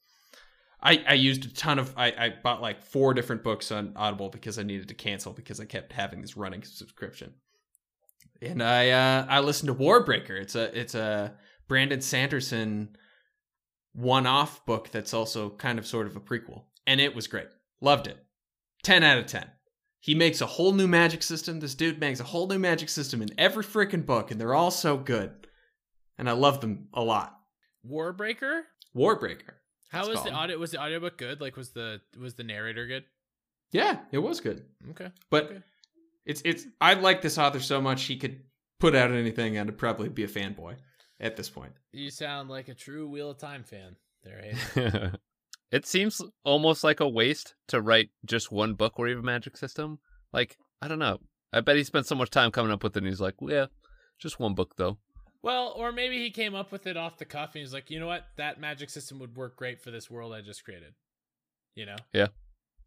[0.84, 4.30] I, I used a ton of I, I bought like four different books on Audible
[4.30, 7.34] because I needed to cancel because I kept having this running subscription.
[8.40, 10.40] And I uh I listened to Warbreaker.
[10.40, 11.34] It's a it's a
[11.68, 12.96] Brandon Sanderson
[13.94, 16.62] one off book that's also kind of sort of a prequel.
[16.86, 17.48] And it was great.
[17.80, 18.16] Loved it.
[18.84, 19.46] 10 out of 10.
[20.00, 21.60] He makes a whole new magic system.
[21.60, 24.70] This dude makes a whole new magic system in every freaking book, and they're all
[24.72, 25.46] so good.
[26.18, 27.38] And I love them a lot.
[27.88, 28.62] Warbreaker?
[28.96, 29.54] Warbreaker.
[29.90, 31.40] How was the audio was the audiobook good?
[31.40, 33.04] Like was the was the narrator good?
[33.72, 34.64] Yeah, it was good.
[34.90, 35.10] Okay.
[35.30, 35.58] But Okay.
[36.24, 38.40] it's it's I like this author so much he could
[38.80, 40.76] put out anything and I'd probably be a fanboy
[41.22, 41.72] at this point.
[41.92, 44.42] You sound like a true Wheel of Time fan there,
[44.74, 45.16] Hayden.
[45.70, 49.26] it seems almost like a waste to write just one book where you have a
[49.26, 49.98] magic system.
[50.32, 51.20] Like, I don't know.
[51.52, 53.54] I bet he spent so much time coming up with it and he's like, well,
[53.54, 53.66] yeah,
[54.18, 54.98] just one book though.
[55.42, 57.98] Well, or maybe he came up with it off the cuff and he's like, you
[57.98, 60.94] know what, that magic system would work great for this world I just created.
[61.74, 61.96] You know?
[62.12, 62.28] Yeah.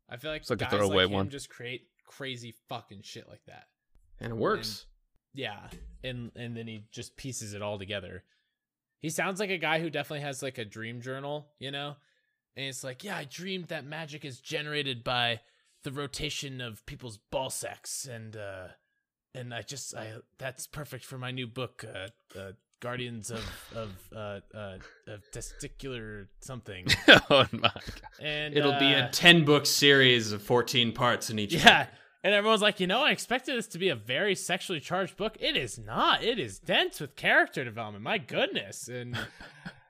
[0.10, 1.30] I feel like It's like a guys throwaway like him one.
[1.30, 3.65] just create crazy fucking shit like that.
[4.19, 4.86] And it works.
[5.36, 5.67] Yeah,
[6.04, 8.24] and and then he just pieces it all together.
[9.06, 11.95] He sounds like a guy who definitely has like a dream journal, you know?
[12.56, 15.41] And it's like, yeah, I dreamed that magic is generated by
[15.84, 18.69] the rotation of people's ball sacks and uh
[19.36, 23.45] and I just I that's perfect for my new book uh, uh Guardians of
[23.76, 26.88] of uh uh of testicular something.
[27.30, 27.84] oh my god.
[28.19, 31.84] And It'll be a uh, 10 book series of 14 parts in each yeah.
[31.84, 31.93] book.
[32.26, 35.38] And everyone's like, you know, I expected this to be a very sexually charged book.
[35.40, 36.24] It is not.
[36.24, 38.04] It is dense with character development.
[38.04, 38.88] My goodness.
[38.88, 39.16] And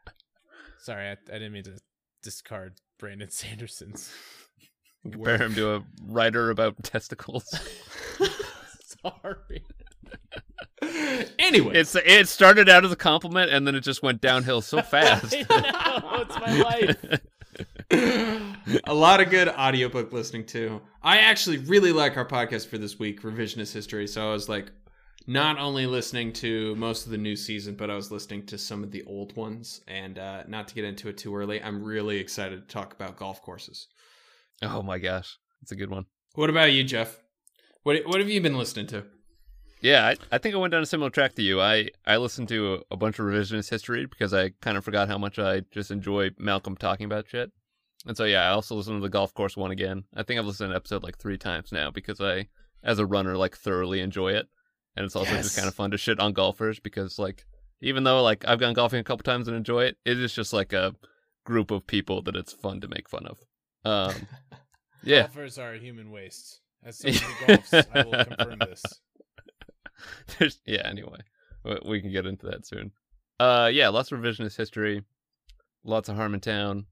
[0.80, 1.80] sorry, I, I didn't mean to
[2.22, 4.14] discard Brandon Sanderson's.
[5.10, 7.58] Compare him to a writer about testicles.
[8.84, 9.64] Sorry.
[11.40, 14.82] Anyway, It's it started out as a compliment and then it just went downhill so
[14.82, 15.34] fast.
[15.50, 17.22] I know, it's my life.
[17.92, 20.82] A lot of good audiobook listening too.
[21.04, 24.08] I actually really like our podcast for this week, Revisionist History.
[24.08, 24.72] So I was like,
[25.28, 28.84] not only listening to most of the new season, but I was listening to some
[28.84, 29.82] of the old ones.
[29.88, 33.18] And uh, not to get into it too early, I'm really excited to talk about
[33.18, 33.88] golf courses.
[34.62, 36.06] oh my gosh, it's a good one.
[36.36, 37.20] What about you, Jeff?
[37.84, 39.06] What What have you been listening to?
[39.82, 41.62] Yeah, I, I think I went down a similar track to you.
[41.62, 45.10] I, I listened to a, a bunch of revisionist history because I kind of forgot
[45.10, 47.52] how much I just enjoy Malcolm talking about shit.
[48.06, 50.04] And so yeah, I also listened to the golf course one again.
[50.16, 52.48] I think I've listened to an episode like three times now because I,
[52.84, 54.48] as a runner, like thoroughly enjoy it.
[54.96, 55.46] And it's also Yes.
[55.46, 57.46] just kind of fun to shit on golfers because like
[57.82, 60.54] even though like I've gone golfing a couple times and enjoy it, it is just
[60.54, 60.96] like a
[61.46, 63.40] group of people that it's fun to make fun of.
[63.84, 64.28] Um,
[65.04, 66.62] yeah, Golfers are human waste.
[66.84, 68.84] As someone who golfs, I will confirm this.
[70.40, 70.88] There's, yeah.
[70.88, 71.20] Anyway,
[71.64, 72.92] we, we can get into that soon.
[73.40, 75.04] Uh, yeah, lots of revisionist history,
[75.84, 76.86] lots of Harmontown.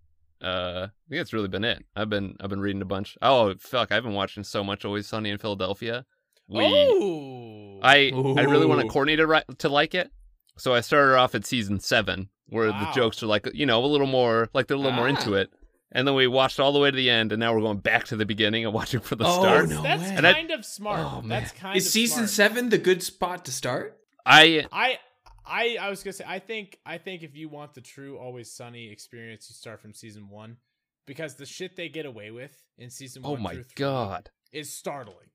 [0.44, 1.84] Uh, I think that's really been it.
[1.96, 3.18] I've been I've been reading a bunch.
[3.22, 6.06] Oh fuck, I've been watching so much Always Sunny in Philadelphia.
[6.50, 8.88] We oh, I I really want Ooh.
[8.90, 10.12] Courtney to ri- to like it,
[10.58, 12.80] so I started off at season seven, where Wow.
[12.86, 15.36] the jokes are like you know a little more like they're a little more into
[15.36, 15.40] Ah.
[15.42, 15.50] it,
[15.94, 18.04] and then we watched all the way to the end, and now we're going back
[18.08, 19.70] to the beginning and watching from the Oh, start.
[19.70, 20.14] no That's way.
[20.18, 21.00] And I- kind of smart.
[21.00, 21.62] Oh, That's man.
[21.62, 22.30] kind Is of season smart.
[22.52, 23.98] seven the good spot to start?
[24.26, 25.00] I I
[25.46, 28.52] I I was gonna say I think I think if you want the true Always
[28.52, 30.58] Sunny experience, you start from season one
[31.06, 34.30] because the shit they get away with in season oh one my through three god.
[34.52, 35.28] is startling.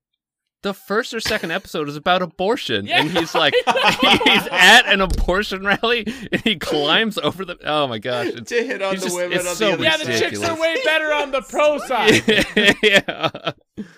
[0.62, 5.00] The first or second episode is about abortion, Yeah, and he's like, he's at an
[5.00, 7.56] abortion rally, and he climbs over the.
[7.62, 8.26] Oh my gosh!
[8.26, 10.42] It's, to hit on the just- women it's on so the other Yeah, the chicks
[10.42, 12.74] are way better on the pro side.
[12.82, 13.52] yeah.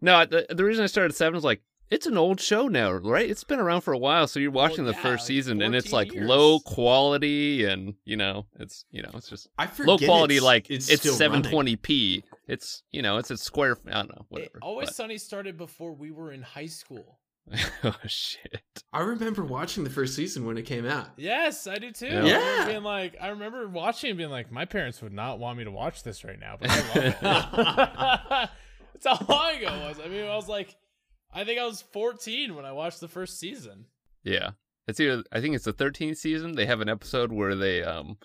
[0.00, 1.62] No, the, the reason I started seven is like
[1.94, 3.30] it's an old show now, right?
[3.30, 5.74] It's been around for a while, so you're watching the yeah, first like season, and
[5.76, 6.28] it's like years.
[6.28, 10.34] low quality, and you know, it's you know, it's just I forget low quality.
[10.36, 12.22] it's- like it's, it's, 720p.
[12.48, 13.78] It's you know, it's a square.
[13.86, 14.50] I don't know, It.
[14.60, 17.20] Always but- Sunny started before we were in high school.
[17.84, 18.82] oh shit!
[18.92, 21.08] I remember watching the first season when it came out.
[21.16, 22.06] Yes, I do too.
[22.06, 22.12] Yeah.
[22.14, 22.66] I remember Yeah.
[22.66, 25.70] being like, I remember watching and being like, my parents would not want me to
[25.70, 27.16] watch this right now, but I love it.
[28.94, 30.00] That's how long ago it was.
[30.04, 30.74] I mean, I was like,
[31.34, 33.86] I think I was 14 when I watched the first season.
[34.22, 34.50] Yeah,
[34.86, 36.52] it's either I think it's the 13th season.
[36.52, 38.16] They have an episode where they um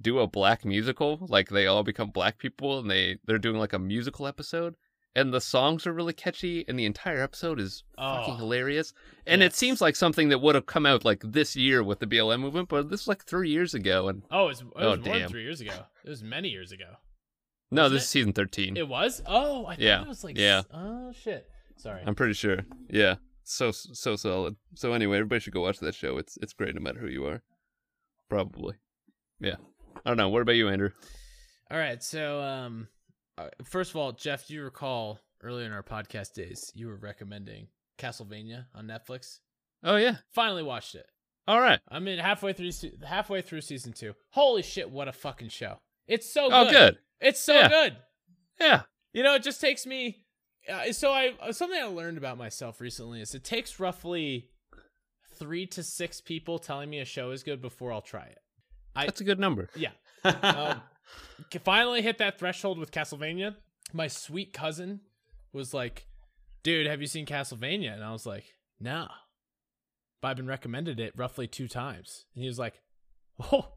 [0.00, 3.72] do a black musical, like they all become black people, and they they're doing like
[3.72, 4.74] a musical episode,
[5.16, 8.36] and the songs are really catchy, and the entire episode is fucking Oh.
[8.36, 8.92] hilarious.
[9.26, 12.06] And it seems like something that would have come out like this year with the
[12.06, 14.74] BLM movement, but this was like three years ago, and Oh, it was, it was
[14.76, 15.86] Oh, more than three years ago.
[16.04, 16.96] It was many years ago.
[17.72, 18.04] no, Wasn't this it?
[18.04, 18.76] is season 13.
[18.76, 19.20] It was?
[19.26, 20.02] Oh, I thought Yeah.
[20.02, 20.62] it was like, Yeah.
[20.72, 21.50] oh, shit.
[21.78, 22.02] Sorry.
[22.06, 22.58] I'm pretty sure.
[22.90, 24.56] Yeah, so so solid.
[24.74, 26.18] So anyway, everybody should go watch that show.
[26.18, 27.42] It's it's great no matter who you are.
[28.28, 28.74] Probably.
[29.40, 29.56] Yeah.
[30.04, 30.28] I don't know.
[30.28, 30.90] What about you, Andrew?
[31.70, 32.88] All right, so um,
[33.36, 36.96] uh, first of all, Jeff, do you recall earlier in our podcast days you were
[36.96, 39.38] recommending Castlevania on Netflix?
[39.84, 40.16] Oh yeah.
[40.32, 41.06] Finally watched it.
[41.46, 41.80] All right.
[41.88, 42.70] I'm in halfway through
[43.06, 44.14] halfway through season two.
[44.30, 45.78] Holy shit, what a fucking show!
[46.06, 46.54] It's so good.
[46.54, 46.72] Oh, good.
[46.72, 46.98] good.
[47.20, 47.68] It's so Yeah.
[47.68, 47.96] good.
[48.60, 48.82] Yeah.
[49.12, 50.24] You know, it just takes me.
[50.68, 54.50] Uh, so I uh, something I learned about myself recently is it takes roughly
[55.38, 58.38] three to six people telling me a show is good before I'll try it.
[58.94, 59.68] I- That's a good number.
[59.76, 59.90] Yeah,
[60.24, 60.82] um,
[61.64, 63.54] finally hit that threshold with Castlevania.
[63.92, 65.00] My sweet cousin
[65.52, 66.06] was like,
[66.62, 68.44] "Dude, have you seen Castlevania?" And I was like,
[68.80, 69.06] "No."
[70.20, 72.80] But I've been recommended it roughly two times, and he was like,
[73.52, 73.68] "Oh,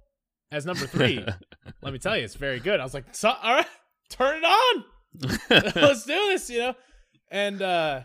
[0.51, 1.23] as number three,
[1.81, 3.65] let me tell you, it's very good." I was like, "All right,
[4.09, 4.83] turn it on,
[5.49, 6.75] let's do this," you know.
[7.29, 8.01] And uh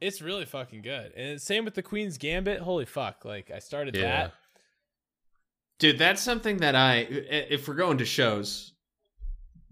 [0.00, 1.12] it's really fucking good.
[1.16, 2.60] And same with the Queen's Gambit.
[2.60, 3.24] Holy fuck!
[3.24, 4.02] Like I started Yeah.
[4.02, 4.34] that.
[5.78, 8.74] Dude, that's something that I, if we're going to shows,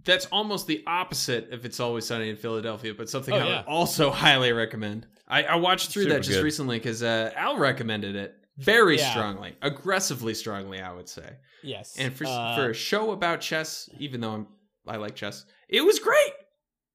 [0.05, 3.57] that's almost the opposite if it's always sunny in Philadelphia, but something Oh, I yeah.
[3.59, 5.07] would also highly recommend.
[5.29, 6.45] I, I watched through Super that just good.
[6.45, 9.11] recently because uh, Al recommended it very Yeah.
[9.13, 11.37] strongly, aggressively strongly, I would say.
[11.63, 11.95] Yes.
[11.97, 14.47] And for Uh, for a show about chess, even though I'm
[14.89, 16.33] I like chess, it was great.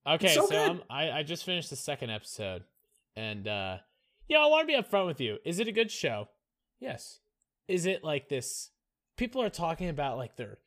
[0.07, 2.63] Okay, so so, I I just finished the second episode,
[3.15, 3.77] and uh
[4.27, 5.37] yeah, I want to be upfront with you.
[5.45, 6.27] Is it a good show?
[6.79, 7.19] Yes.
[7.67, 8.71] Is it like this?
[9.15, 10.59] People are talking about like their,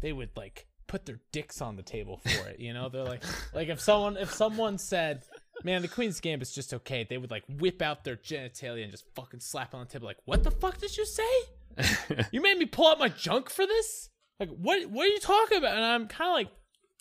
[0.00, 2.60] they would like put their dicks on the table for it.
[2.60, 3.22] You know, they're like
[3.54, 5.22] like if someone if someone said,
[5.64, 9.04] "Man, the Queen's Gambit's just okay," they would like whip out their genitalia and just
[9.14, 10.06] fucking slap it on the table.
[10.06, 11.22] Like, what the fuck did you say?
[12.32, 14.10] You made me pull out my junk for this?
[14.38, 14.90] Like, what?
[14.90, 15.74] What are you talking about?
[15.74, 16.48] And I'm kind of like,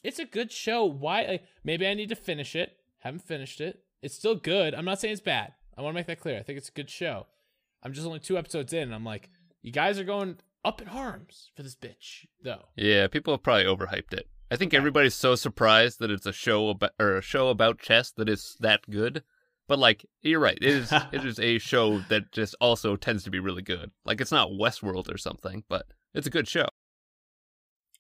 [0.04, 0.86] it's a good show.
[0.86, 1.24] Why?
[1.24, 2.78] Like, maybe I need to finish it.
[3.00, 3.84] Haven't finished it.
[4.02, 4.74] It's still good.
[4.74, 5.54] I'm not saying it's bad.
[5.78, 6.38] I want to make that clear.
[6.38, 7.28] I think it's a good show.
[7.84, 9.30] I'm just only two episodes in, and I'm like,
[9.62, 12.66] you guys are going up in arms for this bitch, though.
[12.76, 14.28] yeah, people have probably overhyped it.
[14.52, 18.12] I think everybody's so surprised that it's a show about or a show about chess
[18.12, 19.24] that is that good.
[19.68, 23.30] But like you're right, it is it is a show that just also tends to
[23.30, 23.92] be really good.
[24.06, 25.86] Like it's not Westworld or something, but
[26.16, 26.66] it's a good show.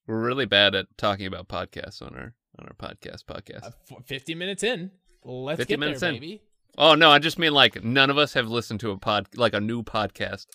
[0.10, 3.63] We're really bad at talking about podcasts on our on our podcast podcast.
[3.63, 4.89] Uh, 50 minutes in.
[5.24, 6.15] Let's 50 get minutes there, in.
[6.15, 6.41] baby.
[6.80, 9.54] Oh no, I just mean like none of us have listened to a pod like
[9.54, 10.48] a new podcast.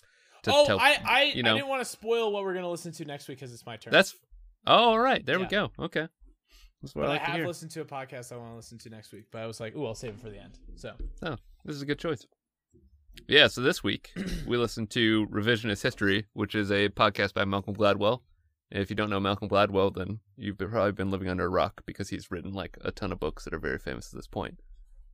[0.43, 1.51] To oh, tell, I I, you know.
[1.51, 3.77] I didn't want to spoil what we're gonna listen to next week because it's my
[3.77, 3.93] turn.
[3.93, 4.13] that's
[4.67, 5.25] oh, all right.
[5.25, 5.71] There we go.
[5.79, 6.05] Okay,
[6.81, 8.55] that's what But I I like to have listened to a podcast I want to
[8.57, 9.23] listen to next week.
[9.31, 10.59] But I was like, ooh, I'll save it for the end.
[10.75, 10.91] So
[11.23, 12.27] Oh, this is a good choice.
[13.29, 14.11] Yeah, so this week
[14.45, 18.19] we listened to Revisionist History, which is a podcast by Malcolm Gladwell.
[18.75, 22.09] If you don't know Malcolm Gladwell, then you've probably been living under a rock because
[22.09, 24.59] he's written like a ton of books that are very famous at this point.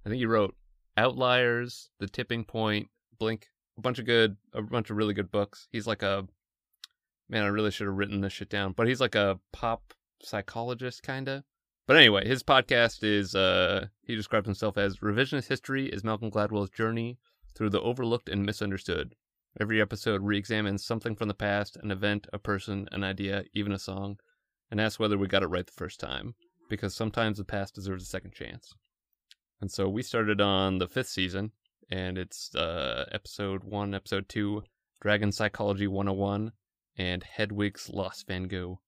[0.04, 0.56] I think he wrote
[0.98, 5.68] Outliers, The Tipping Point, Blink, a bunch of good, a bunch of really good books.
[5.72, 6.28] He's like a
[7.30, 7.44] man.
[7.44, 9.94] I really should have written this shit down, but he's like a pop
[10.24, 11.44] psychologist kind of.
[11.86, 16.72] But anyway, his podcast is uh he describes himself as revisionist history is Malcolm Gladwell's
[16.72, 17.20] journey
[17.54, 19.16] through the overlooked and misunderstood.
[19.60, 23.72] Every episode re examines something from the past an event, a person, an idea, even
[23.72, 24.18] a song
[24.72, 26.34] and asks whether we got it right the first time,
[26.70, 28.74] because sometimes the past deserves a second chance.
[29.60, 31.52] And so we started on the fifth season,
[31.92, 34.64] and it's uh, episode one, episode two,
[35.02, 36.54] Dragon Psychology 101,
[36.98, 38.80] and Hedwig's Lost Van Gogh,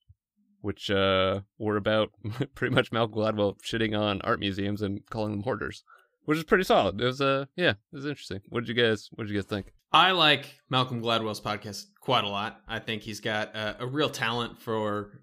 [0.62, 2.12] which uh, were about
[2.56, 5.84] pretty much Malcolm Gladwell shitting on art museums and calling them hoarders,
[6.24, 7.00] which is pretty solid.
[7.00, 8.40] It was uh, yeah, it was interesting.
[8.48, 9.74] What did you guys What did you guys think?
[9.94, 12.62] I like Malcolm Gladwell's podcast quite a lot.
[12.68, 15.20] I think he's got a, a real talent for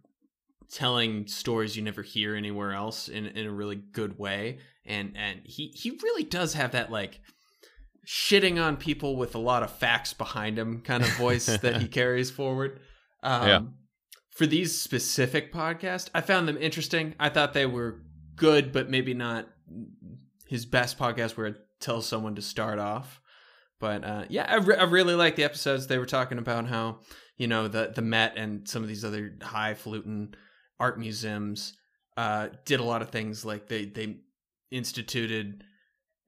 [0.70, 4.59] telling stories you never hear anywhere else in, in a really good way.
[4.87, 7.20] And and he he really does have that like
[8.06, 11.88] shitting on people with a lot of facts behind him kind of voice that he
[12.00, 12.80] carries forward.
[13.22, 13.61] Um, Yeah.
[14.30, 17.14] For these specific podcasts, I found them interesting.
[17.20, 18.00] I thought they were
[18.37, 19.48] good, but maybe not
[20.46, 23.20] his best podcast where it tells someone to start off.
[23.81, 25.87] But uh, yeah, I, re- I really like the episodes.
[25.87, 27.01] They were talking about how
[27.37, 30.35] you know the the Met and some of these other highfalutin
[30.79, 31.73] art museums
[32.16, 34.19] uh, did a lot of things like they they
[34.71, 35.64] instituted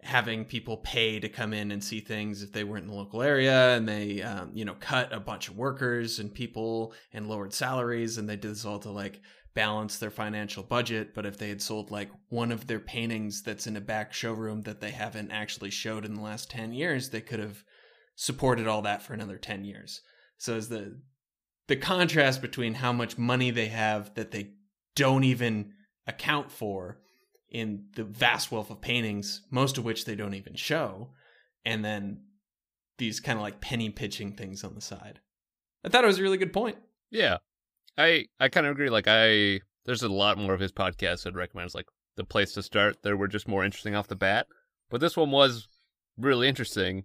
[0.02, 3.22] having people pay to come in and see things if they weren't in the local
[3.22, 7.52] area and they um, you know cut a bunch of workers and people and lowered
[7.52, 9.20] salaries and they did this all to like
[9.54, 13.66] balance their financial budget but if they had sold like one of their paintings that's
[13.66, 17.20] in a back showroom that they haven't actually showed in the last 10 years they
[17.20, 17.62] could have
[18.16, 20.00] supported all that for another 10 years
[20.38, 20.98] so as the
[21.68, 24.52] the contrast between how much money they have that they
[24.94, 25.72] don't even
[26.06, 26.98] account for
[27.50, 31.10] in the vast wealth of paintings, most of which they don't even show,
[31.64, 32.22] and then
[32.98, 35.20] these kind of like penny pitching things on the side.
[35.84, 36.78] I thought it was a really good point.
[37.10, 37.38] Yeah,
[37.98, 38.90] I I kind of agree.
[38.90, 41.66] Like I, there's a lot more of his podcasts I'd recommend.
[41.66, 43.02] It's like the place to start.
[43.02, 44.46] There were just more interesting off the bat,
[44.90, 45.68] but this one was
[46.16, 47.04] really interesting.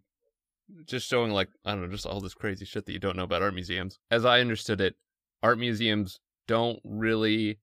[0.85, 3.23] Just showing like I don't know, just all this crazy shit that you don't know
[3.23, 3.99] about art museums.
[4.11, 4.95] As I understood it,
[5.41, 7.59] art museums don't really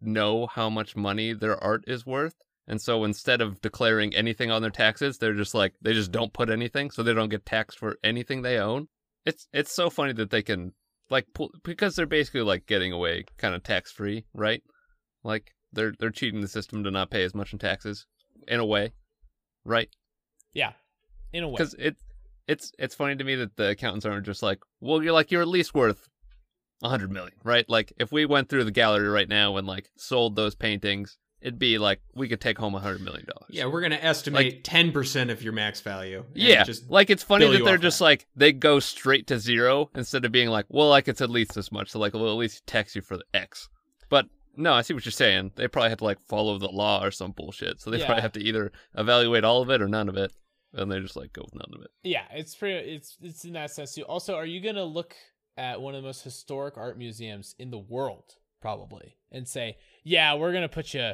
[0.00, 2.34] know how much money their art is worth.
[2.66, 6.32] And so instead of declaring anything on their taxes, they're just like they just don't
[6.32, 8.88] put anything, so they don't get taxed for anything they own.
[9.26, 10.74] It's it's so funny that they can
[11.10, 11.26] like
[11.64, 14.62] because they're basically like getting away kind of tax free, right?
[15.22, 18.06] Like they're they're cheating the system to not pay as much in taxes
[18.48, 18.92] in a way,
[19.64, 19.88] right?
[20.52, 20.72] Yeah,
[21.32, 21.54] in a way.
[21.54, 21.96] Because it
[22.46, 25.42] it's it's funny to me that the accountants aren't just like, well, you're like you're
[25.42, 26.08] at least worth
[26.82, 27.68] a hundred million, right?
[27.68, 31.58] Like if we went through the gallery right now and like sold those paintings, it'd
[31.58, 33.50] be like we could take home a hundred million dollars.
[33.50, 36.24] Yeah, we're gonna estimate ten percent of your max value.
[36.34, 38.04] Yeah, just like it's funny that they're just that.
[38.04, 41.54] like they go straight to zero instead of being like, well, like it's at least
[41.54, 43.68] this much, so like we'll at least tax you for the X.
[44.08, 44.26] But
[44.56, 45.52] no, I see what you're saying.
[45.56, 48.06] They probably have to like follow the law or some bullshit, so they Yeah.
[48.06, 50.32] probably have to either evaluate all of it or none of it,
[50.74, 51.90] and they just like go with none of it.
[52.02, 52.90] Yeah, it's pretty.
[52.94, 54.02] It's it's in that sense too.
[54.02, 55.14] Also, are you gonna look
[55.56, 60.34] at one of the most historic art museums in the world, probably, and say, "Yeah,
[60.34, 61.12] we're gonna put you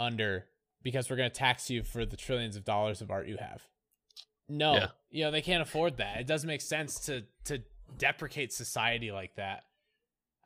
[0.00, 0.46] under
[0.82, 3.62] because we're gonna tax you for the trillions of dollars of art you have"?
[4.48, 4.88] No, Yeah.
[5.10, 6.18] you know they can't afford that.
[6.20, 7.62] It doesn't make sense to to
[7.98, 9.64] deprecate society like that.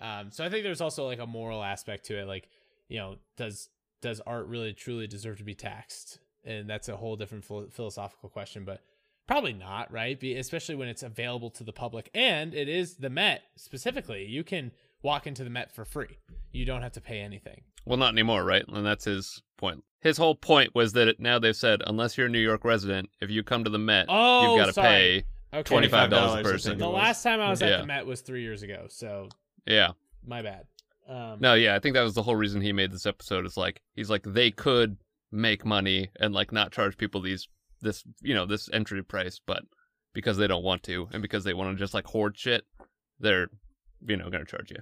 [0.00, 2.26] Um, so I think there's also like a moral aspect to it.
[2.26, 2.48] Like,
[2.88, 3.68] you know, does
[4.02, 6.18] does art really truly deserve to be taxed?
[6.44, 8.82] And that's a whole different phil- philosophical question, but
[9.26, 10.20] probably not, right?
[10.20, 14.26] Be, especially when it's available to the public, and it is the Met specifically.
[14.26, 14.72] You can
[15.04, 16.18] walk into the Met for free.
[16.50, 17.62] You don't have to pay anything.
[17.86, 18.64] Well, not anymore, right?
[18.66, 19.84] And that's his point.
[20.00, 23.08] His whole point was that it, now they've said unless you're a New York resident,
[23.20, 24.88] if you come to the Met, Oh, you've got to sorry.
[24.88, 25.24] pay
[25.58, 25.62] Okay.
[25.62, 26.78] twenty five dollars $25 a I person.
[26.78, 27.76] The last time I was at Yeah.
[27.78, 29.28] the Met was three years ago, so
[29.66, 29.92] Yeah.
[30.26, 30.66] my bad.
[31.08, 33.46] Um, No, yeah, I think that was the whole reason he made this episode.
[33.46, 34.96] Is like he's like they could
[35.30, 37.46] make money and like not charge people these
[37.82, 39.62] this you know this entry price, but
[40.14, 42.64] because they don't want to and because they want to just like hoard shit,
[43.20, 43.48] they're
[44.06, 44.78] you know gonna charge you.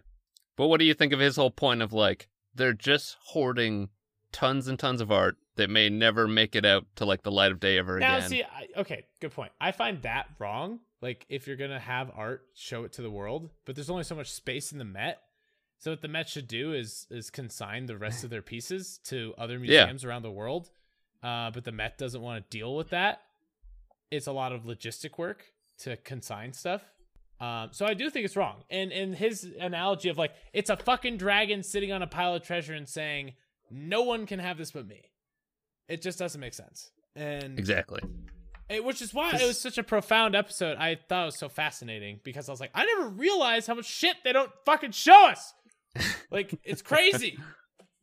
[0.62, 3.88] But what do you think of his whole point of like they're just hoarding
[4.30, 7.50] tons and tons of art that may never make it out to like the light
[7.50, 8.28] of day ever Now, again?
[8.28, 9.50] see, I, okay, good point.
[9.60, 10.78] I find that wrong.
[11.00, 13.50] Like, if you're gonna have art, show it to the world.
[13.64, 15.20] But there's only so much space in the Met.
[15.78, 19.34] So what the Met should do is is consign the rest of their pieces to
[19.36, 19.80] other Yeah.
[19.86, 20.70] museums around the world.
[21.24, 23.20] Uh, but the Met doesn't want to deal with that.
[24.12, 25.46] It's a lot of logistic work
[25.78, 26.82] to consign stuff.
[27.42, 28.62] Um, so I do think it's wrong.
[28.70, 32.42] And and his analogy of like it's a fucking dragon sitting on a pile of
[32.42, 33.32] treasure and saying
[33.68, 35.10] no one can have this but me.
[35.88, 36.92] It just doesn't make sense.
[37.16, 38.00] And exactly.
[38.68, 40.78] it, which is why it was such a profound episode.
[40.78, 43.86] I thought it was so fascinating because I was like, I never realized how much
[43.86, 45.52] shit they don't fucking show us.
[46.30, 47.38] like, it's crazy.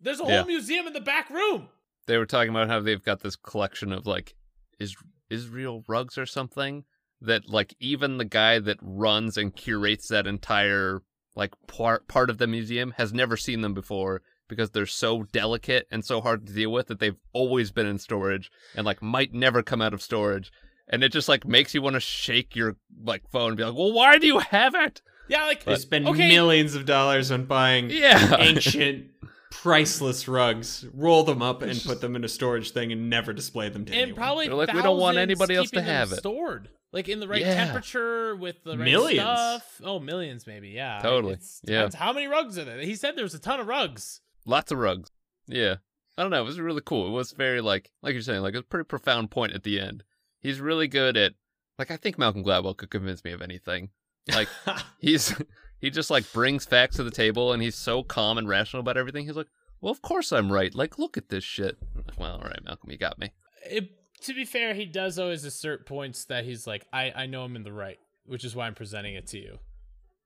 [0.01, 0.43] There's a whole Yeah.
[0.43, 1.69] museum in the back room.
[2.07, 4.35] They were talking about how they've got this collection of like
[4.79, 4.95] is
[5.29, 6.83] Israel rugs or something
[7.21, 11.01] that like even the guy that runs and curates that entire
[11.35, 15.87] like part part of the museum has never seen them before because they're so delicate
[15.91, 19.33] and so hard to deal with that they've always been in storage and like might
[19.33, 20.51] never come out of storage
[20.87, 23.75] and it just like makes you want to shake your like phone and be like
[23.75, 26.29] well why do you have it Yeah, like They spend okay.
[26.29, 29.07] millions of dollars on buying yeah ancient,
[29.51, 33.33] priceless rugs, roll them up, and It's put them in a storage thing, and never
[33.33, 34.17] display them to and anyone.
[34.17, 37.07] probably They're like, "We don't want anybody else to keeping them have it." stored like
[37.09, 37.53] in the right Yeah.
[37.65, 39.19] temperature with the right Millions.
[39.21, 39.81] stuff.
[39.83, 40.69] Oh, millions maybe.
[40.69, 41.33] Yeah, Totally.
[41.33, 41.89] It's- Yeah.
[41.95, 42.79] How many rugs are there?
[42.81, 44.21] He said there was a ton of rugs.
[44.45, 45.11] lots of rugs
[45.47, 45.75] yeah
[46.17, 48.53] i don't know it was really cool it was very like like you're saying like
[48.55, 50.03] a pretty profound point at the end
[50.39, 51.33] he's really good at
[51.77, 53.89] like i think malcolm gladwell could convince me of anything
[54.33, 54.47] like
[54.99, 55.35] he's
[55.79, 58.95] he just like brings facts to the table and he's so calm and rational about
[58.97, 59.47] everything he's like
[59.81, 62.89] well of course i'm right like look at this shit like, well all right malcolm
[62.91, 63.31] you got me
[63.69, 63.89] It,
[64.21, 67.55] to be fair, he does always assert points that he's like, I, I know I'm
[67.55, 69.59] in the right, which is why I'm presenting it to you.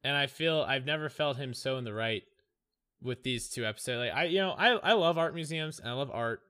[0.03, 2.23] And I feel I've never felt him so in the right
[3.01, 3.99] with these two episodes.
[3.99, 6.41] Like I, you know, I, I love art museums and I love art.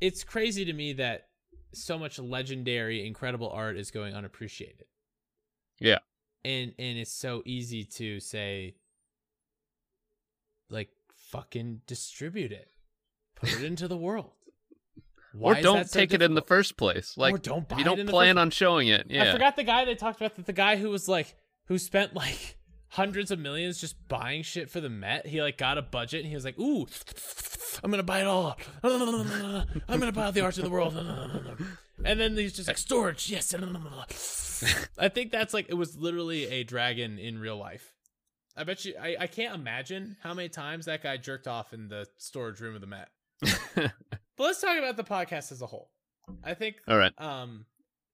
[0.00, 1.28] It's crazy to me that
[1.72, 4.86] so much legendary, incredible art is going unappreciated.
[5.80, 5.98] Yeah.
[6.44, 8.76] And and it's so easy to say,
[10.70, 10.90] like,
[11.30, 12.70] fucking distribute it,
[13.34, 14.32] put it into the world.
[15.38, 17.84] Why or don't so take it in the first place like or don't if you
[17.84, 20.36] don't plan on showing it yeah I forgot the guy they talked about.
[20.36, 21.34] That the guy who was like,
[21.66, 22.56] who spent like
[22.88, 25.26] hundreds of millions just buying shit for the Met.
[25.26, 26.86] He like got a budget and he was like, "Ooh,
[27.84, 28.56] I'm gonna buy it all.
[28.82, 30.94] I'm gonna buy all the arts of the world."
[32.04, 33.54] And then he's just like, "Storage, yes."
[34.98, 37.92] I think that's like it was literally a dragon in real life.
[38.56, 38.94] I bet you.
[39.00, 42.74] I, I can't imagine how many times that guy jerked off in the storage room
[42.74, 43.08] of the Met.
[44.36, 45.90] But let's talk about the podcast as a whole.
[46.44, 47.12] I think all right.
[47.18, 47.64] um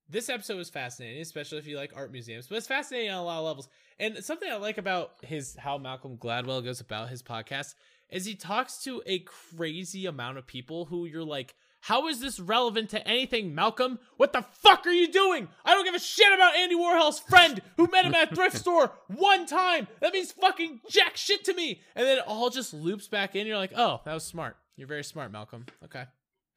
[0.08, 3.24] this episode was fascinating especially if you like art museums but it's fascinating on a
[3.24, 3.68] lot of levels.
[3.98, 7.74] And something i like about his how malcolm gladwell goes about his podcast
[8.10, 12.38] is he talks to a crazy amount of people who you're like how is this
[12.38, 13.98] relevant to anything malcolm?
[14.16, 15.48] What the fuck are you doing?
[15.64, 18.56] I don't give a shit about andy warhol's friend who met him at a thrift
[18.56, 19.88] store one time.
[20.00, 21.80] That means fucking jack shit to me.
[21.96, 23.46] And then it all just loops back in.
[23.48, 25.66] You're like oh that was smart you're very smart malcolm.
[25.84, 26.04] Okay.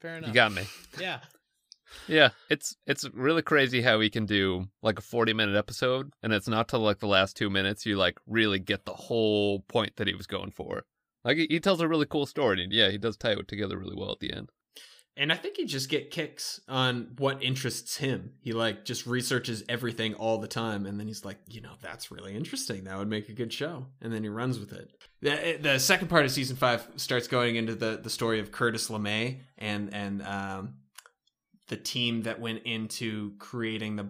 [0.01, 0.27] Fair enough.
[0.29, 0.63] you got me.
[0.99, 1.19] Yeah.
[2.07, 6.33] Yeah, it's it's really crazy how he can do like a 40 minute episode and
[6.33, 9.95] it's not till like the last 2 minutes you like really get the whole point
[9.97, 10.83] that he was going for.
[11.23, 13.77] Like he, he tells a really cool story and yeah, he does tie it together
[13.77, 14.51] really well at the end.
[15.17, 18.33] And I think he just get kicks on what interests him.
[18.41, 22.11] He like just researches everything all the time, and then he's like, you know, that's
[22.11, 22.83] really interesting.
[22.83, 24.91] That would make a good show, and then he runs with it.
[25.21, 28.89] The, the second part of season five starts going into the the story of Curtis
[28.89, 30.73] LeMay and and um,
[31.67, 34.09] the team that went into creating the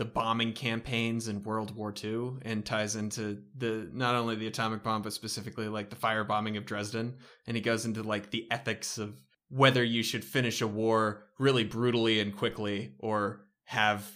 [0.00, 4.82] the bombing campaigns in World War II, and ties into the not only the atomic
[4.82, 7.18] bomb, but specifically like the firebombing of Dresden.
[7.46, 9.20] And he goes into like the ethics of
[9.50, 14.08] whether you should finish a war really brutally and quickly or have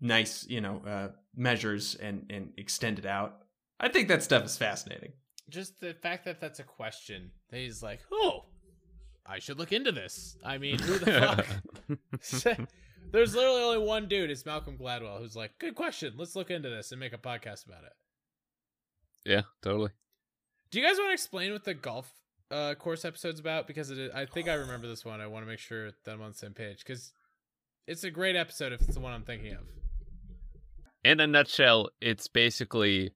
[0.00, 3.38] nice you know uh, measures and and extend it out.
[3.80, 5.12] I think that stuff is fascinating.
[5.48, 8.44] Just the fact that that's a question that he's like oh
[9.26, 10.36] i should look into this.
[10.44, 12.58] I mean who the fuck?
[13.12, 16.14] There's literally only one dude it's malcolm gladwell who's like good question.
[16.16, 17.92] Let's look into this and make a podcast about it.
[19.24, 19.90] Yeah, totally.
[20.70, 22.10] do you guys want to explain what the golf
[22.50, 25.48] uh, course episode's about because it i think i remember this one i want to
[25.48, 27.12] make sure that i'm on the same page because
[27.86, 29.66] it's a great episode if it's the one i'm thinking of
[31.04, 33.12] In a nutshell, it's basically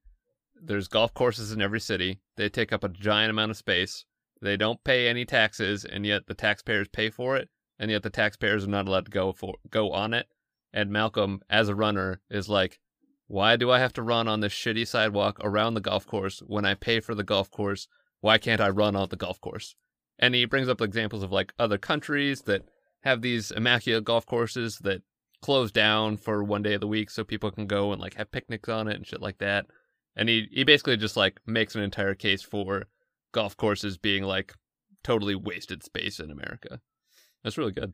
[0.60, 2.20] there's golf courses in every city.
[2.36, 4.06] They take up a giant amount of space.
[4.40, 8.10] They don't pay any taxes, and yet the taxpayers pay for it, and yet the
[8.10, 10.28] taxpayers are not allowed to go for go on it.
[10.72, 12.80] And Malcolm, as a runner, is like,
[13.26, 16.64] "Why do I have to run on this shitty sidewalk around the golf course when
[16.64, 17.86] I pay for the golf course?
[18.24, 19.76] Why can't I run on the golf course?"
[20.18, 22.62] And he brings up examples of like other countries that
[23.02, 25.02] have these immaculate golf courses that
[25.42, 28.32] close down for one day of the week so people can go and like have
[28.32, 29.66] picnics on it and shit like that.
[30.16, 32.86] And he he basically just like makes an entire case for
[33.32, 34.54] golf courses being like
[35.02, 36.80] totally wasted space in America.
[37.42, 37.92] That's really good.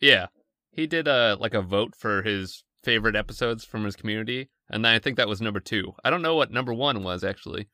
[0.00, 0.26] Yeah.
[0.72, 4.98] He did a like a vote for his favorite episodes from his community, and I
[4.98, 5.94] think that was number two.
[6.04, 7.68] I don't know what number one was actually,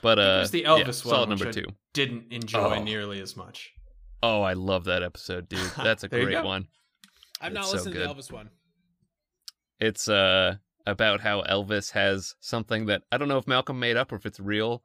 [0.00, 1.66] but uh, it was the yeah, elvis solid one number which I two.
[1.92, 2.82] didn't enjoy Oh.
[2.82, 3.72] nearly as much
[4.24, 5.58] Oh, I love that episode, dude.
[5.76, 6.68] That's a great one.
[7.40, 8.50] i've not It's so listened to the elvis one
[9.80, 14.10] It's uh about how Elvis has something that I don't know if Malcolm made up
[14.10, 14.82] or if it's real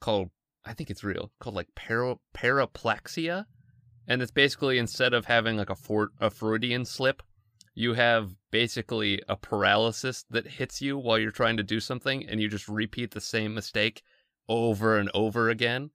[0.00, 0.30] called
[0.64, 3.46] I think it's real called like para, paraplaxia
[4.06, 7.22] and it's basically instead of having like a for, a Freudian slip
[7.74, 12.40] you have basically a paralysis that hits you while you're trying to do something and
[12.40, 14.02] you just repeat the same mistake
[14.50, 15.90] over and over again.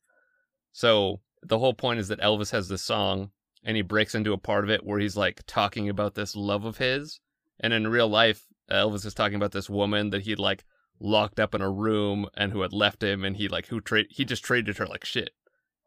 [0.71, 3.29] So the whole point is that Elvis has this song
[3.63, 6.65] and he breaks into a part of it where he's like talking about this love
[6.65, 7.19] of his.
[7.59, 10.63] And in real life, Elvis is talking about this woman that he'd like
[10.99, 14.07] locked up in a room and who had left him and he like who trade
[14.09, 15.31] he just treated her like shit.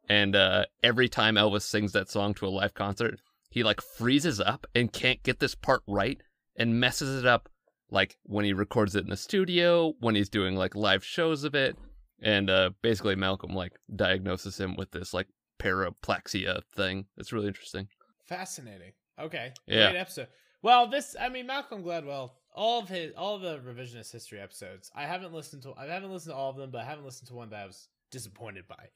[0.09, 4.41] And uh every time Elvis sings that song to a live concert, he like freezes
[4.41, 6.21] up and can't get this part right
[6.57, 7.49] and messes it up
[7.91, 11.55] like when he records it in the studio, when he's doing like live shows of
[11.55, 11.77] it.
[12.23, 15.29] And uh basically Malcolm like diagnoses him with this like
[15.61, 17.07] paraplaxia thing.
[17.17, 17.89] It's really interesting.
[18.27, 18.93] Fascinating.
[19.21, 19.53] Okay.
[19.67, 19.91] Yeah.
[19.91, 20.29] Great episode.
[20.63, 24.91] Well, this I mean Malcolm Gladwell, all of his all of the revisionist history episodes.
[24.95, 27.29] I haven't listened to I haven't listened to all of them, but I haven't listened
[27.29, 28.89] to one that I was disappointed by.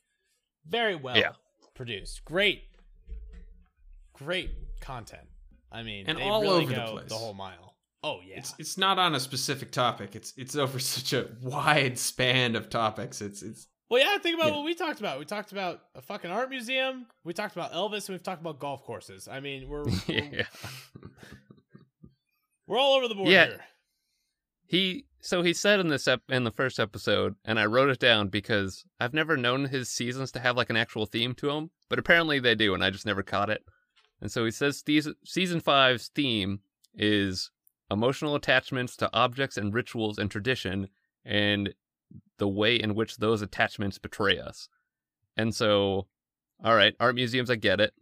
[0.66, 1.32] Very well Yeah.
[1.74, 2.24] produced.
[2.24, 2.64] Great
[4.12, 4.50] great
[4.80, 5.26] content.
[5.70, 7.08] I mean, And they all really over the go place.
[7.08, 7.71] the whole mile.
[8.04, 8.38] Oh yeah.
[8.38, 10.16] It's it's not on a specific topic.
[10.16, 13.20] It's it's over such a wide span of topics.
[13.20, 14.56] It's it's Well, yeah, think about Yeah.
[14.56, 15.18] what we talked about.
[15.18, 17.06] We talked about a fucking art museum.
[17.24, 19.28] We talked about Elvis, and we've talked about golf courses.
[19.28, 20.46] I mean, we're we're, yeah.
[22.66, 23.46] we're all over the board Yeah.
[23.46, 23.60] here.
[24.66, 27.98] He so he said in this ep- in the first episode, and I wrote it
[28.00, 31.70] down because I've never known his seasons to have like an actual theme to them,
[31.88, 33.62] but apparently they do, and I just never caught it.
[34.20, 36.60] And so he says these, season five's theme
[36.94, 37.50] is
[37.92, 40.88] emotional attachments to objects and rituals and tradition,
[41.24, 41.74] and
[42.38, 44.68] the way in which those attachments betray us.
[45.36, 46.06] And so,
[46.64, 47.92] all right, art museums, I get it.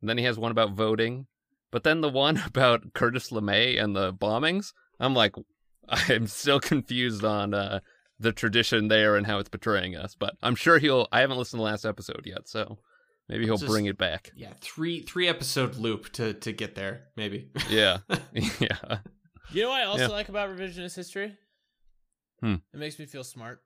[0.00, 1.26] And then he has one about voting,
[1.70, 5.34] but then the one about Curtis LeMay and the bombings, I'm like,
[5.88, 7.80] I'm still confused on uh,
[8.18, 10.14] the tradition there and how it's betraying us.
[10.18, 11.06] But I'm sure he'll.
[11.12, 12.78] I haven't listened to the last episode yet, so
[13.28, 14.32] maybe he'll Just- bring it back.
[14.36, 17.50] yeah, three three episode loop to to get there, maybe.
[17.70, 17.98] Yeah,
[18.58, 18.98] yeah,
[19.52, 20.08] You know what I also Yeah.
[20.08, 21.36] like about revisionist history?
[22.40, 22.56] Hmm.
[22.74, 23.62] It makes me feel smart.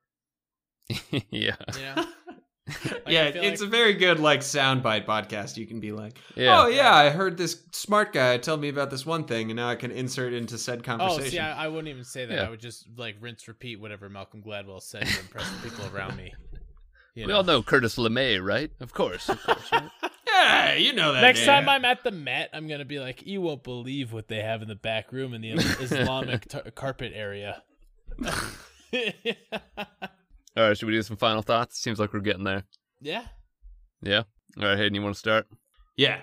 [1.11, 2.07] yeah, You know?
[3.07, 5.57] yeah, it's like- a very good like soundbite podcast.
[5.57, 6.63] You can be like, yeah.
[6.63, 9.69] "Oh yeah, I heard this smart guy tell me about this one thing, and now
[9.69, 12.35] I can insert into said conversation." oh, conversation." see, I, I wouldn't even say that.
[12.35, 12.47] Yeah.
[12.47, 16.17] I would just like rinse, repeat whatever Malcolm Gladwell said to impress the people around
[16.17, 16.33] me.
[17.17, 18.71] You We all know Curtis LeMay, right?
[18.79, 19.73] Of course, of course.
[19.73, 19.91] Right?
[20.41, 21.21] Yeah, you know that.
[21.23, 21.47] Next name.
[21.47, 24.63] time I'm at the Met, I'm gonna be like, "You won't believe what they have
[24.63, 27.63] in the back room in the Islamic tar- carpet area."
[28.25, 28.29] all
[30.57, 31.81] right, should we do some final thoughts?
[31.81, 32.65] Seems like we're getting there.
[33.01, 33.25] yeah.
[34.03, 34.23] Yeah.
[34.59, 35.47] All right, Hayden, you want to start?
[35.97, 36.21] Yeah.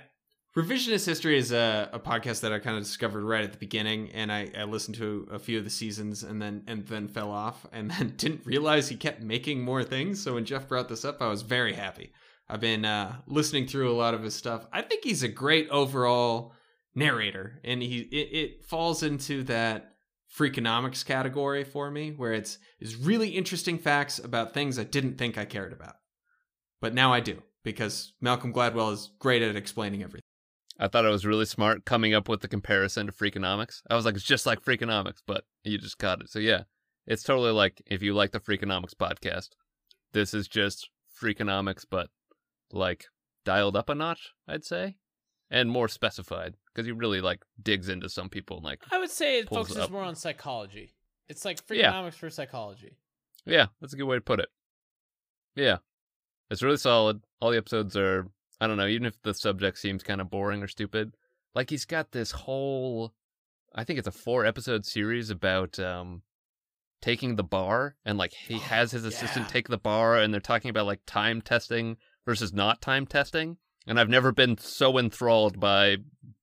[0.55, 4.09] Revisionist History is a, a podcast that I kind of discovered right at the beginning,
[4.09, 7.32] and I, I listened to a few of the seasons and then and then fell
[7.32, 10.22] off, and then didn't realize he kept making more things.
[10.24, 12.11] So when Jeff brought this up, I was very happy.
[12.50, 14.66] I've been uh, listening through a lot of his stuff.
[14.72, 16.54] I think he's a great overall
[16.95, 19.95] narrator, and he it, it falls into that
[20.36, 25.38] freakonomics category for me, where it's is really interesting facts about things I didn't think
[25.38, 25.95] I cared about,
[26.80, 30.22] but now I do because Malcolm Gladwell is great at explaining everything.
[30.80, 33.82] I thought it was really smart coming up with the comparison to Freakonomics.
[33.89, 36.30] I was like, it's just like Freakonomics, but you just caught it.
[36.30, 36.64] So yeah,
[37.06, 39.50] it's totally like if you like the Freakonomics podcast,
[40.14, 40.89] this is just
[41.20, 42.10] Freakonomics, but
[42.72, 43.05] like
[43.45, 44.97] dialed up a notch, I'd say,
[45.49, 48.57] and more specified because he really like digs into some people.
[48.57, 49.91] and, Like, I would say it focuses up.
[49.91, 50.93] more on psychology.
[51.30, 51.91] It's like Yeah.
[51.91, 52.97] freakonomics for psychology.
[53.45, 54.49] yeah, that's a good way to put it.
[55.55, 55.78] Yeah,
[56.49, 57.22] it's really solid.
[57.41, 58.28] All the episodes are,
[58.61, 61.15] I don't know, even if the subject seems kind of boring or stupid,
[61.55, 63.13] like he's got this whole,
[63.74, 66.22] I think it's a four episode series about um
[67.01, 69.51] taking the bar and like he Oh, has his assistant yeah.
[69.53, 71.97] take the bar and they're talking about like time testing
[72.28, 73.57] versus not time testing.
[73.88, 75.97] And I've never been so enthralled by,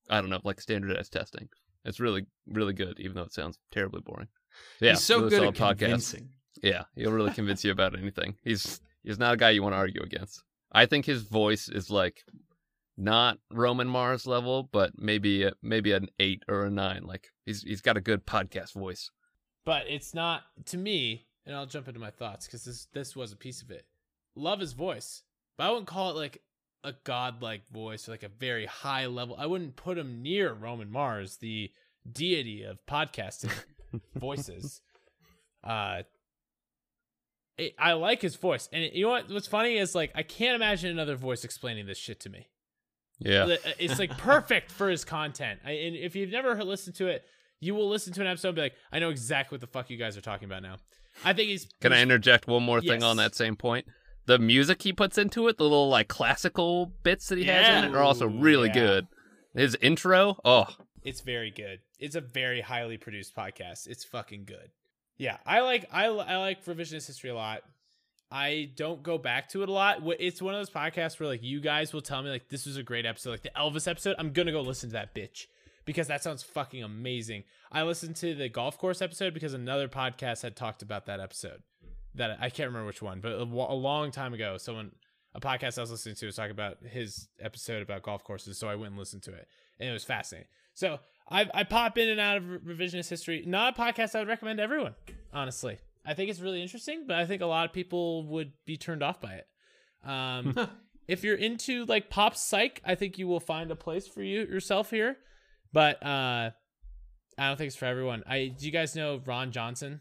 [0.08, 1.48] I don't know, like standardized testing.
[1.84, 4.28] It's really, really good, even though it sounds terribly boring.
[4.80, 6.30] Yeah, He's so really good at convincing.
[6.62, 8.36] yeah, he'll really convince you about anything.
[8.42, 10.42] He's he's not a guy you want to argue against.
[10.72, 12.24] I think his voice is like
[12.96, 17.02] not Roman Mars level, but maybe a, maybe an eight or a nine.
[17.04, 19.10] Like he's he's got a good podcast voice.
[19.66, 23.32] But it's not to me, and I'll jump into my thoughts because this this was
[23.32, 23.84] a piece of it.
[24.34, 25.24] Love his voice,
[25.56, 26.42] but I wouldn't call it like
[26.82, 29.36] a godlike voice or like a very high level.
[29.38, 31.70] I wouldn't put him near Roman Mars, the
[32.10, 33.52] deity of podcasting
[34.14, 34.80] voices.
[35.62, 36.02] Uh,
[37.56, 39.30] it, I like his voice, and you know what?
[39.30, 42.48] What's funny is like I can't imagine another voice explaining this shit to me.
[43.20, 45.60] Yeah, uh, It's like perfect for his content.
[45.64, 47.24] I, and if you've never heard- listened to it,
[47.60, 49.88] you will listen to an episode and be like, I know exactly what the fuck
[49.88, 50.76] you guys are talking about now.
[51.24, 51.68] I think he's.
[51.80, 53.86] Can I interject one more thing on that same point?
[54.26, 57.90] The music he puts into it, the little like classical bits that he has in
[57.90, 58.74] it, are also really yeah.
[58.74, 59.06] good.
[59.54, 60.66] His intro, oh,
[61.02, 61.80] It's very good.
[61.98, 63.86] It's a very highly produced podcast.
[63.86, 64.70] It's fucking good.
[65.16, 67.62] Yeah, I like I, I like revisionist history a lot.
[68.30, 69.98] I don't go back to it a lot.
[70.18, 72.76] It's one of those podcasts where like you guys will tell me like this was
[72.76, 74.16] a great episode, like the Elvis episode.
[74.18, 75.46] I'm gonna go listen to that bitch
[75.84, 77.44] because that sounds fucking amazing.
[77.70, 81.62] I listened to the golf course episode because another podcast had talked about that episode.
[82.16, 84.92] That I can't remember which one, but a, a long time ago, someone
[85.34, 88.68] a podcast I was listening to was talking about his episode about golf courses, so
[88.68, 89.48] I went and listened to it,
[89.80, 90.48] and it was fascinating.
[90.74, 93.42] So I I pop in and out of revisionist history.
[93.46, 94.94] Not a podcast I would recommend to everyone,
[95.32, 95.78] honestly.
[96.06, 99.02] I think it's really interesting, but I think a lot of people would be turned
[99.02, 99.46] off by it.
[100.04, 100.68] Um,
[101.08, 104.40] if you're into like pop psych, I think you will find a place for you
[104.40, 105.16] yourself here.
[105.72, 106.50] But uh,
[107.38, 108.22] I don't think it's for everyone.
[108.26, 110.00] I do you guys know Ron Johnson?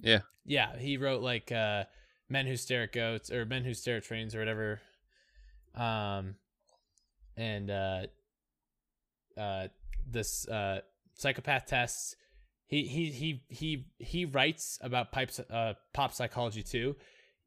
[0.00, 0.20] Yeah.
[0.44, 1.84] Yeah, he wrote like uh,
[2.28, 4.80] Men Who Stare at Goats or Men Who Stare at Trains or whatever.
[5.74, 6.36] Um,
[7.36, 8.06] and uh,
[9.36, 9.68] uh,
[10.10, 10.80] this uh,
[11.14, 12.16] psychopath tests.
[12.66, 16.96] He he he he he writes about pipes uh pop psychology too.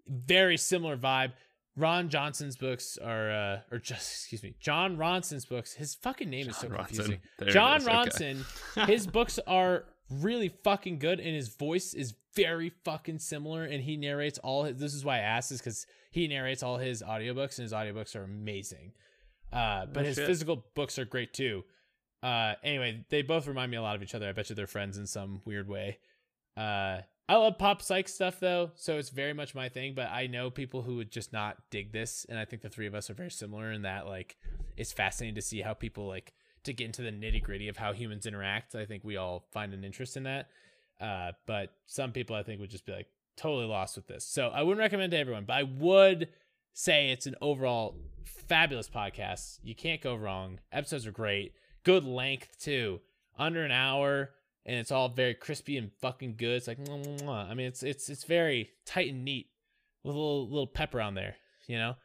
[0.08, 1.34] Very similar vibe.
[1.78, 5.74] Ron Johnson's books are uh or just excuse me, John Ronson's books.
[5.74, 6.88] His fucking name is so John Ronson.
[6.88, 7.20] confusing.
[7.50, 7.96] John is, okay.
[7.96, 13.84] Ronson, his books are really fucking good and his voice is very fucking similar and
[13.84, 17.02] he narrates all his, this is why I asked is cuz he narrates all his
[17.02, 18.94] audiobooks and his audiobooks are amazing.
[19.52, 20.28] Uh but Oh, his shit.
[20.28, 21.64] physical books are great too.
[22.24, 24.30] Uh anyway, they both remind me a lot of each other.
[24.30, 26.00] I bet you they're friends in some weird way.
[26.58, 30.28] Uh I love pop psych stuff though, so it's very much my thing, but I
[30.28, 33.10] know people who would just not dig this and I think the three of us
[33.10, 34.36] are very similar in that like
[34.78, 36.34] it's fascinating to see how people like
[36.64, 38.76] to get into the nitty gritty of how humans interact.
[38.76, 40.48] I think we all find an interest in that.
[41.00, 44.26] Uh, but some people I think would just be like totally lost with this.
[44.26, 46.30] So I wouldn't recommend to everyone, but I would
[46.74, 49.60] say it's an overall fabulous podcast.
[49.64, 50.60] You can't go wrong.
[50.72, 51.54] Episodes are great.
[51.84, 53.02] Good length too.
[53.38, 54.32] Under an hour
[54.66, 56.58] and it's all very crispy and fucking good.
[56.58, 57.50] It's like mwah, mwah, mwah.
[57.50, 59.48] I mean it's it's it's very tight and neat
[60.04, 61.36] with a little little pepper on there,
[61.68, 61.96] you know?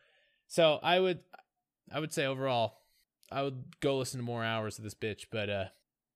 [0.48, 1.20] So I would
[1.92, 2.78] I would say overall
[3.31, 5.64] I would go listen to more hours of this bitch, but uh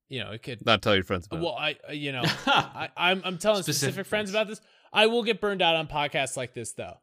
[0.09, 2.89] you know, it could Not tell your friends about well, I uh, you know, I,
[2.97, 4.31] I'm I'm telling specific, Specific friends friends.
[4.31, 4.61] about this.
[4.93, 6.95] I will get burned out on podcasts like this though.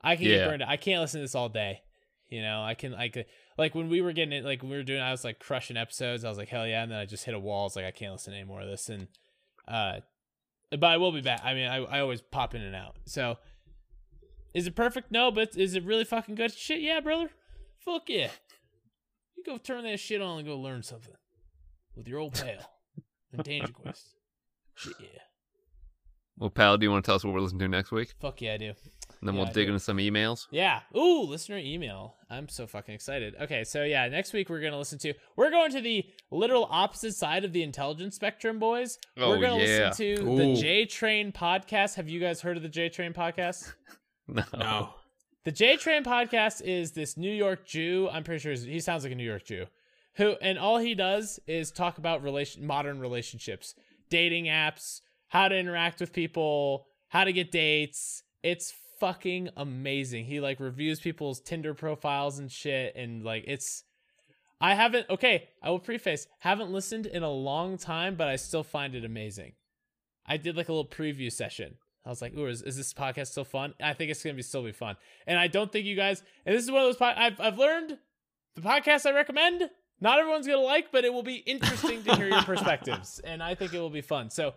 [0.00, 0.68] I can get burned out.
[0.68, 1.80] I can't listen to this all day.
[2.28, 3.26] You know, I can like
[3.58, 5.76] like when we were getting it, like when we were doing, I was like crushing
[5.76, 6.24] episodes.
[6.24, 7.62] I was like hell yeah, and then I just hit a wall.
[7.62, 9.08] I was like I can't listen to any more of this, and
[9.68, 10.00] uh,
[10.70, 11.42] but I will be back.
[11.44, 12.96] I mean, I I always pop in and out.
[13.04, 13.38] So,
[14.54, 15.10] is it perfect?
[15.10, 16.54] No, but is it really fucking good?
[16.54, 17.30] Shit, yeah, brother.
[17.84, 18.30] Fuck yeah.
[19.44, 21.14] You go turn that shit on and go learn something
[21.96, 22.70] with your old pal
[23.32, 24.14] in Danger Quest.
[24.74, 25.06] Shit, yeah.
[26.38, 28.14] Well, pal, do you want to tell us what we're listening to next week?
[28.20, 28.64] Fuck yeah, I do.
[28.66, 28.74] And
[29.22, 29.72] then Yeah, we'll I dig do.
[29.72, 30.46] into some emails.
[30.50, 30.80] Yeah.
[30.96, 32.14] Ooh, listener email.
[32.30, 33.34] I'm so fucking excited.
[33.40, 37.14] Okay, so yeah, next week we're gonna listen to we're going to the literal opposite
[37.14, 38.98] side of the intelligence spectrum, boys.
[39.18, 39.88] Oh, we're gonna yeah.
[39.88, 40.56] listen to the Ooh.
[40.56, 41.96] J Train podcast.
[41.96, 43.72] Have you guys heard of the J Train podcast?
[44.28, 44.44] No.
[44.56, 44.94] no.
[45.44, 48.08] The J Train podcast is this New York Jew.
[48.12, 49.66] I'm pretty sure he sounds like a New York Jew,
[50.14, 53.74] who and all he does is talk about relation modern relationships,
[54.08, 58.22] dating apps, how to interact with people, how to get dates.
[58.44, 60.26] It's fucking amazing.
[60.26, 63.82] He like reviews people's Tinder profiles and shit, and like it's.
[64.60, 65.10] I haven't.
[65.10, 66.28] Okay, I will preface.
[66.38, 69.54] Haven't listened in a long time, but I still find it amazing.
[70.24, 71.78] I did like a little preview session.
[72.04, 74.42] I was like, "Ooh, is, is this podcast still fun?" I think it's gonna be
[74.42, 74.96] still be fun,
[75.26, 76.22] and I don't think you guys.
[76.44, 76.96] And this is one of those.
[76.96, 77.98] Po- I've I've learned
[78.54, 79.70] the podcast I recommend.
[80.00, 83.54] Not everyone's gonna like, but it will be interesting to hear your perspectives, and I
[83.54, 84.30] think it will be fun.
[84.30, 84.48] So,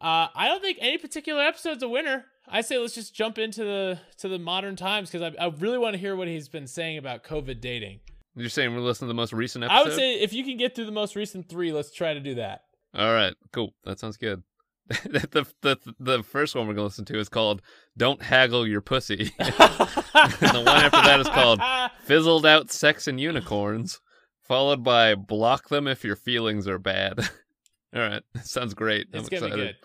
[0.00, 2.26] uh, I don't think any particular episode's a winner.
[2.46, 5.78] I say let's just jump into the to the modern times because I, I really
[5.78, 8.00] want to hear what he's been saying about COVID dating.
[8.34, 9.78] You're saying we're listening to the most recent episode?
[9.78, 12.20] I would say if you can get through the most recent three, let's try to
[12.20, 12.62] do that.
[12.94, 13.72] All right, cool.
[13.84, 14.42] That sounds good.
[15.04, 17.62] the, the the first one we're gonna listen to is called
[17.96, 21.60] "Don't Haggle Your Pussy." and the one after that is called
[22.02, 24.00] "Fizzled Out Sex and Unicorns,"
[24.42, 27.20] followed by "Block Them If Your Feelings Are Bad."
[27.94, 29.06] All right, sounds great.
[29.12, 29.76] It's I'm gonna be excited.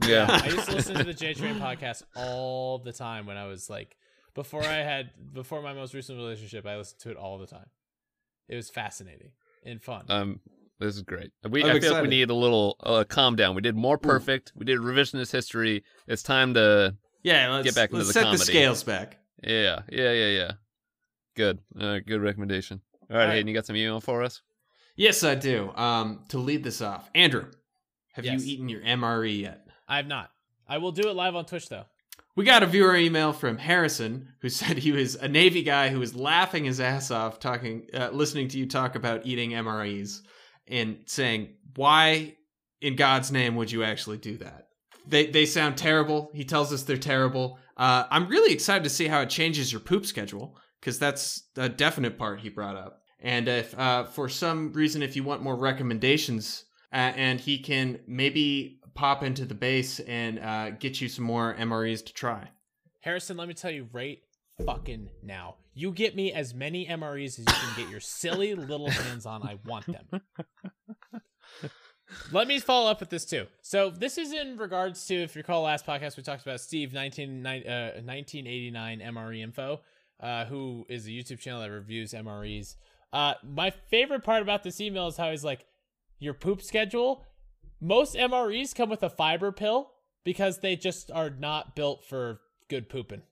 [0.00, 0.08] good.
[0.08, 0.26] Yeah.
[0.28, 3.70] I used to listen to the J Train podcast all the time when I was
[3.70, 3.96] like
[4.34, 6.66] before I had before my most recent relationship.
[6.66, 7.66] I listened to it all the time.
[8.48, 9.30] It was fascinating
[9.64, 10.06] and fun.
[10.08, 10.40] Um,
[10.80, 11.30] this is great.
[11.48, 13.54] We I'm I feel like we need a little uh, calm down.
[13.54, 14.52] We did more perfect.
[14.56, 15.84] We did revisionist history.
[16.08, 18.38] It's time to Yeah, let's Get back into let's the set comedy.
[18.38, 19.18] the scales back.
[19.42, 20.50] yeah yeah yeah yeah.
[21.36, 21.58] Good.
[21.78, 22.80] Uh, good recommendation.
[23.10, 23.34] All right, All right.
[23.34, 24.42] Hayden, you got some email for us?
[24.96, 25.70] Yes, I do.
[25.76, 27.46] Um, to lead this off, Andrew,
[28.12, 28.44] have Yes.
[28.44, 29.66] you eaten your MRE yet?
[29.88, 30.30] I have not.
[30.68, 31.84] I will do it live on Twitch though.
[32.36, 35.98] We got a viewer email from Harrison who said he was a Navy guy who
[36.00, 40.20] was laughing his ass off talking, uh, listening to you talk about eating MREs,
[40.70, 42.36] and saying, "Why
[42.80, 44.68] in God's name would you actually do that?"
[45.06, 46.30] They they sound terrible.
[46.32, 47.58] He tells us they're terrible.
[47.76, 51.68] Uh, I'm really excited to see how it changes your poop schedule because that's a
[51.68, 53.02] definite part he brought up.
[53.20, 58.00] And if uh, for some reason, if you want more recommendations, uh, and he can
[58.06, 62.50] maybe pop into the base and uh, get you some more MREs to try.
[63.00, 64.18] Harrison, let me tell you right
[64.64, 65.56] fucking now.
[65.80, 69.42] You get me as many MREs as you can get your silly little hands on.
[69.42, 70.20] I want them.
[72.32, 73.46] Let me follow up with this too.
[73.62, 76.92] So this is in regards to, if you recall last podcast, we talked about Steve
[76.92, 79.80] 19, uh, 1989 MRE info,
[80.20, 82.76] uh, who is a YouTube channel that reviews MREs.
[83.10, 85.64] Uh, my favorite part about this email is how he's like,
[86.18, 87.24] your poop schedule.
[87.80, 89.92] Most MREs come with a fiber pill
[90.24, 93.22] because they just are not built for good pooping.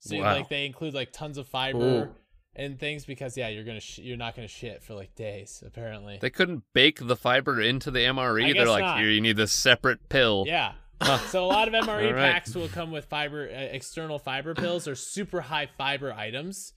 [0.00, 0.34] So Wow.
[0.34, 2.14] like they include like tons of fiber Ooh.
[2.54, 6.18] and things because yeah, you're gonna sh- you're not gonna shit for like days apparently.
[6.20, 8.50] They couldn't bake the fiber into the MRE.
[8.50, 8.98] I They're like, not.
[9.00, 10.44] here, you need this separate pill.
[10.46, 10.72] Yeah.
[11.28, 12.32] so a lot of MRE All right.
[12.32, 16.72] packs will come with fiber, uh, external fiber pills or super high fiber items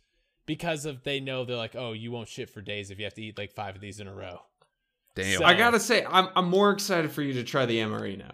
[0.46, 3.14] because of they know they're like, oh, you won't shit for days if you have
[3.16, 4.40] to eat like five of these in a row.
[5.16, 5.40] Damn.
[5.40, 8.32] So- I gotta say, I'm I'm more excited for you to try the MRE now.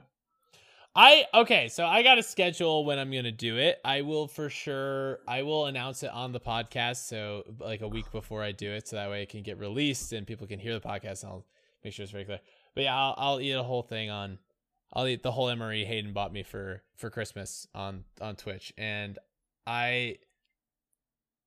[0.98, 3.80] I okay, so I got a schedule when I'm gonna do it.
[3.86, 5.20] I will for sure.
[5.28, 8.88] I will announce it on the podcast, so like a week before I do it,
[8.88, 11.22] so that way it can get released and people can hear the podcast.
[11.22, 11.46] And I'll
[11.84, 12.40] make sure it's very clear.
[12.74, 14.40] But yeah, I'll, I'll eat a whole thing on.
[14.92, 19.20] I'll eat the whole MRE Hayden bought me for for Christmas on on Twitch, and
[19.68, 20.18] I.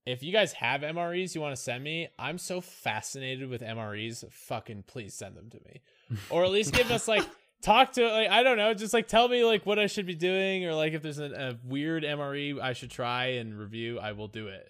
[0.03, 4.31] If you guys have MREs you want to send me, I'm so fascinated with MREs.
[4.31, 5.81] Fucking please send them to me,
[6.29, 7.23] or at least give us like
[7.61, 10.15] talk to like I don't know, just like tell me like what I should be
[10.15, 14.11] doing or like if there's a, a weird MRE I should try and review, I
[14.13, 14.69] will do it.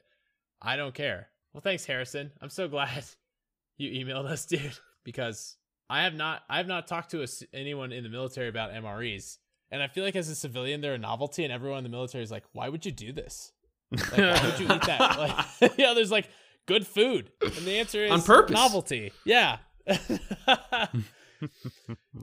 [0.62, 1.30] I don't care.
[1.54, 2.32] Well, thanks Harrison.
[2.42, 3.04] I'm so glad
[3.78, 5.58] you emailed us, dude, because
[5.90, 9.38] I have not I have not talked to a anyone in the military about MREs.
[9.72, 12.24] And I feel like as a civilian they're a novelty and everyone in the military
[12.24, 13.52] is like, "Why would you do this?
[13.92, 16.30] Like why would you eat that?" Like yeah, there's like
[16.66, 17.32] good food.
[17.42, 18.54] And the answer is On purpose.
[18.54, 19.12] novelty.
[19.26, 19.58] Yeah.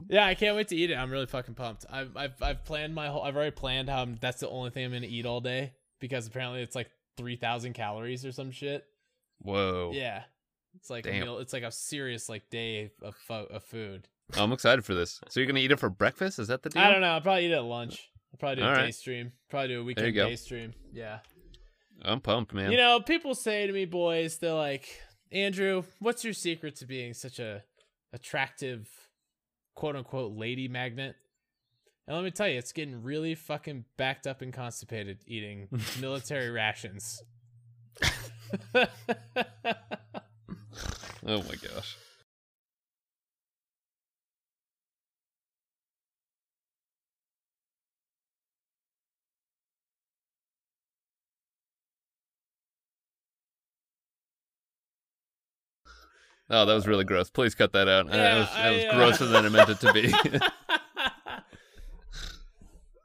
[0.09, 0.95] yeah, I can't wait to eat it.
[0.95, 1.85] I'm really fucking pumped.
[1.89, 3.23] I've I've I've planned my whole.
[3.23, 6.27] I've already planned how I'm, that's the only thing I'm gonna eat all day because
[6.27, 8.85] apparently it's like three thousand calories or some shit.
[9.39, 9.91] Whoa.
[9.93, 10.23] Yeah,
[10.75, 11.23] it's like a Damn.
[11.23, 11.37] meal.
[11.39, 14.07] It's like a serious like day of fo- of food.
[14.37, 15.19] I'm excited for this.
[15.29, 16.39] So you're gonna eat it for breakfast?
[16.39, 16.81] Is that the deal?
[16.81, 17.07] I don't know.
[17.07, 18.09] I'll probably eat it at lunch.
[18.33, 18.95] I'll probably do a All day right.
[18.95, 19.31] stream.
[19.49, 20.73] Probably do a weekend day stream.
[20.93, 21.19] Yeah.
[22.01, 22.71] I'm pumped, man.
[22.71, 24.87] You know, people say to me, boys, they're like,
[25.31, 27.63] Andrew, what's your secret to being such a
[28.13, 28.87] attractive,
[29.79, 31.15] quote unquote, lady magnet?
[32.05, 35.69] And let me tell you, it's getting really fucking backed up and constipated eating
[36.01, 37.23] military rations.
[38.75, 38.87] oh
[41.23, 41.97] my gosh.
[56.51, 57.29] Oh, that was really gross.
[57.29, 58.07] Please cut that out.
[58.07, 60.13] Uh, that was, that was I, uh, grosser than I meant it to be.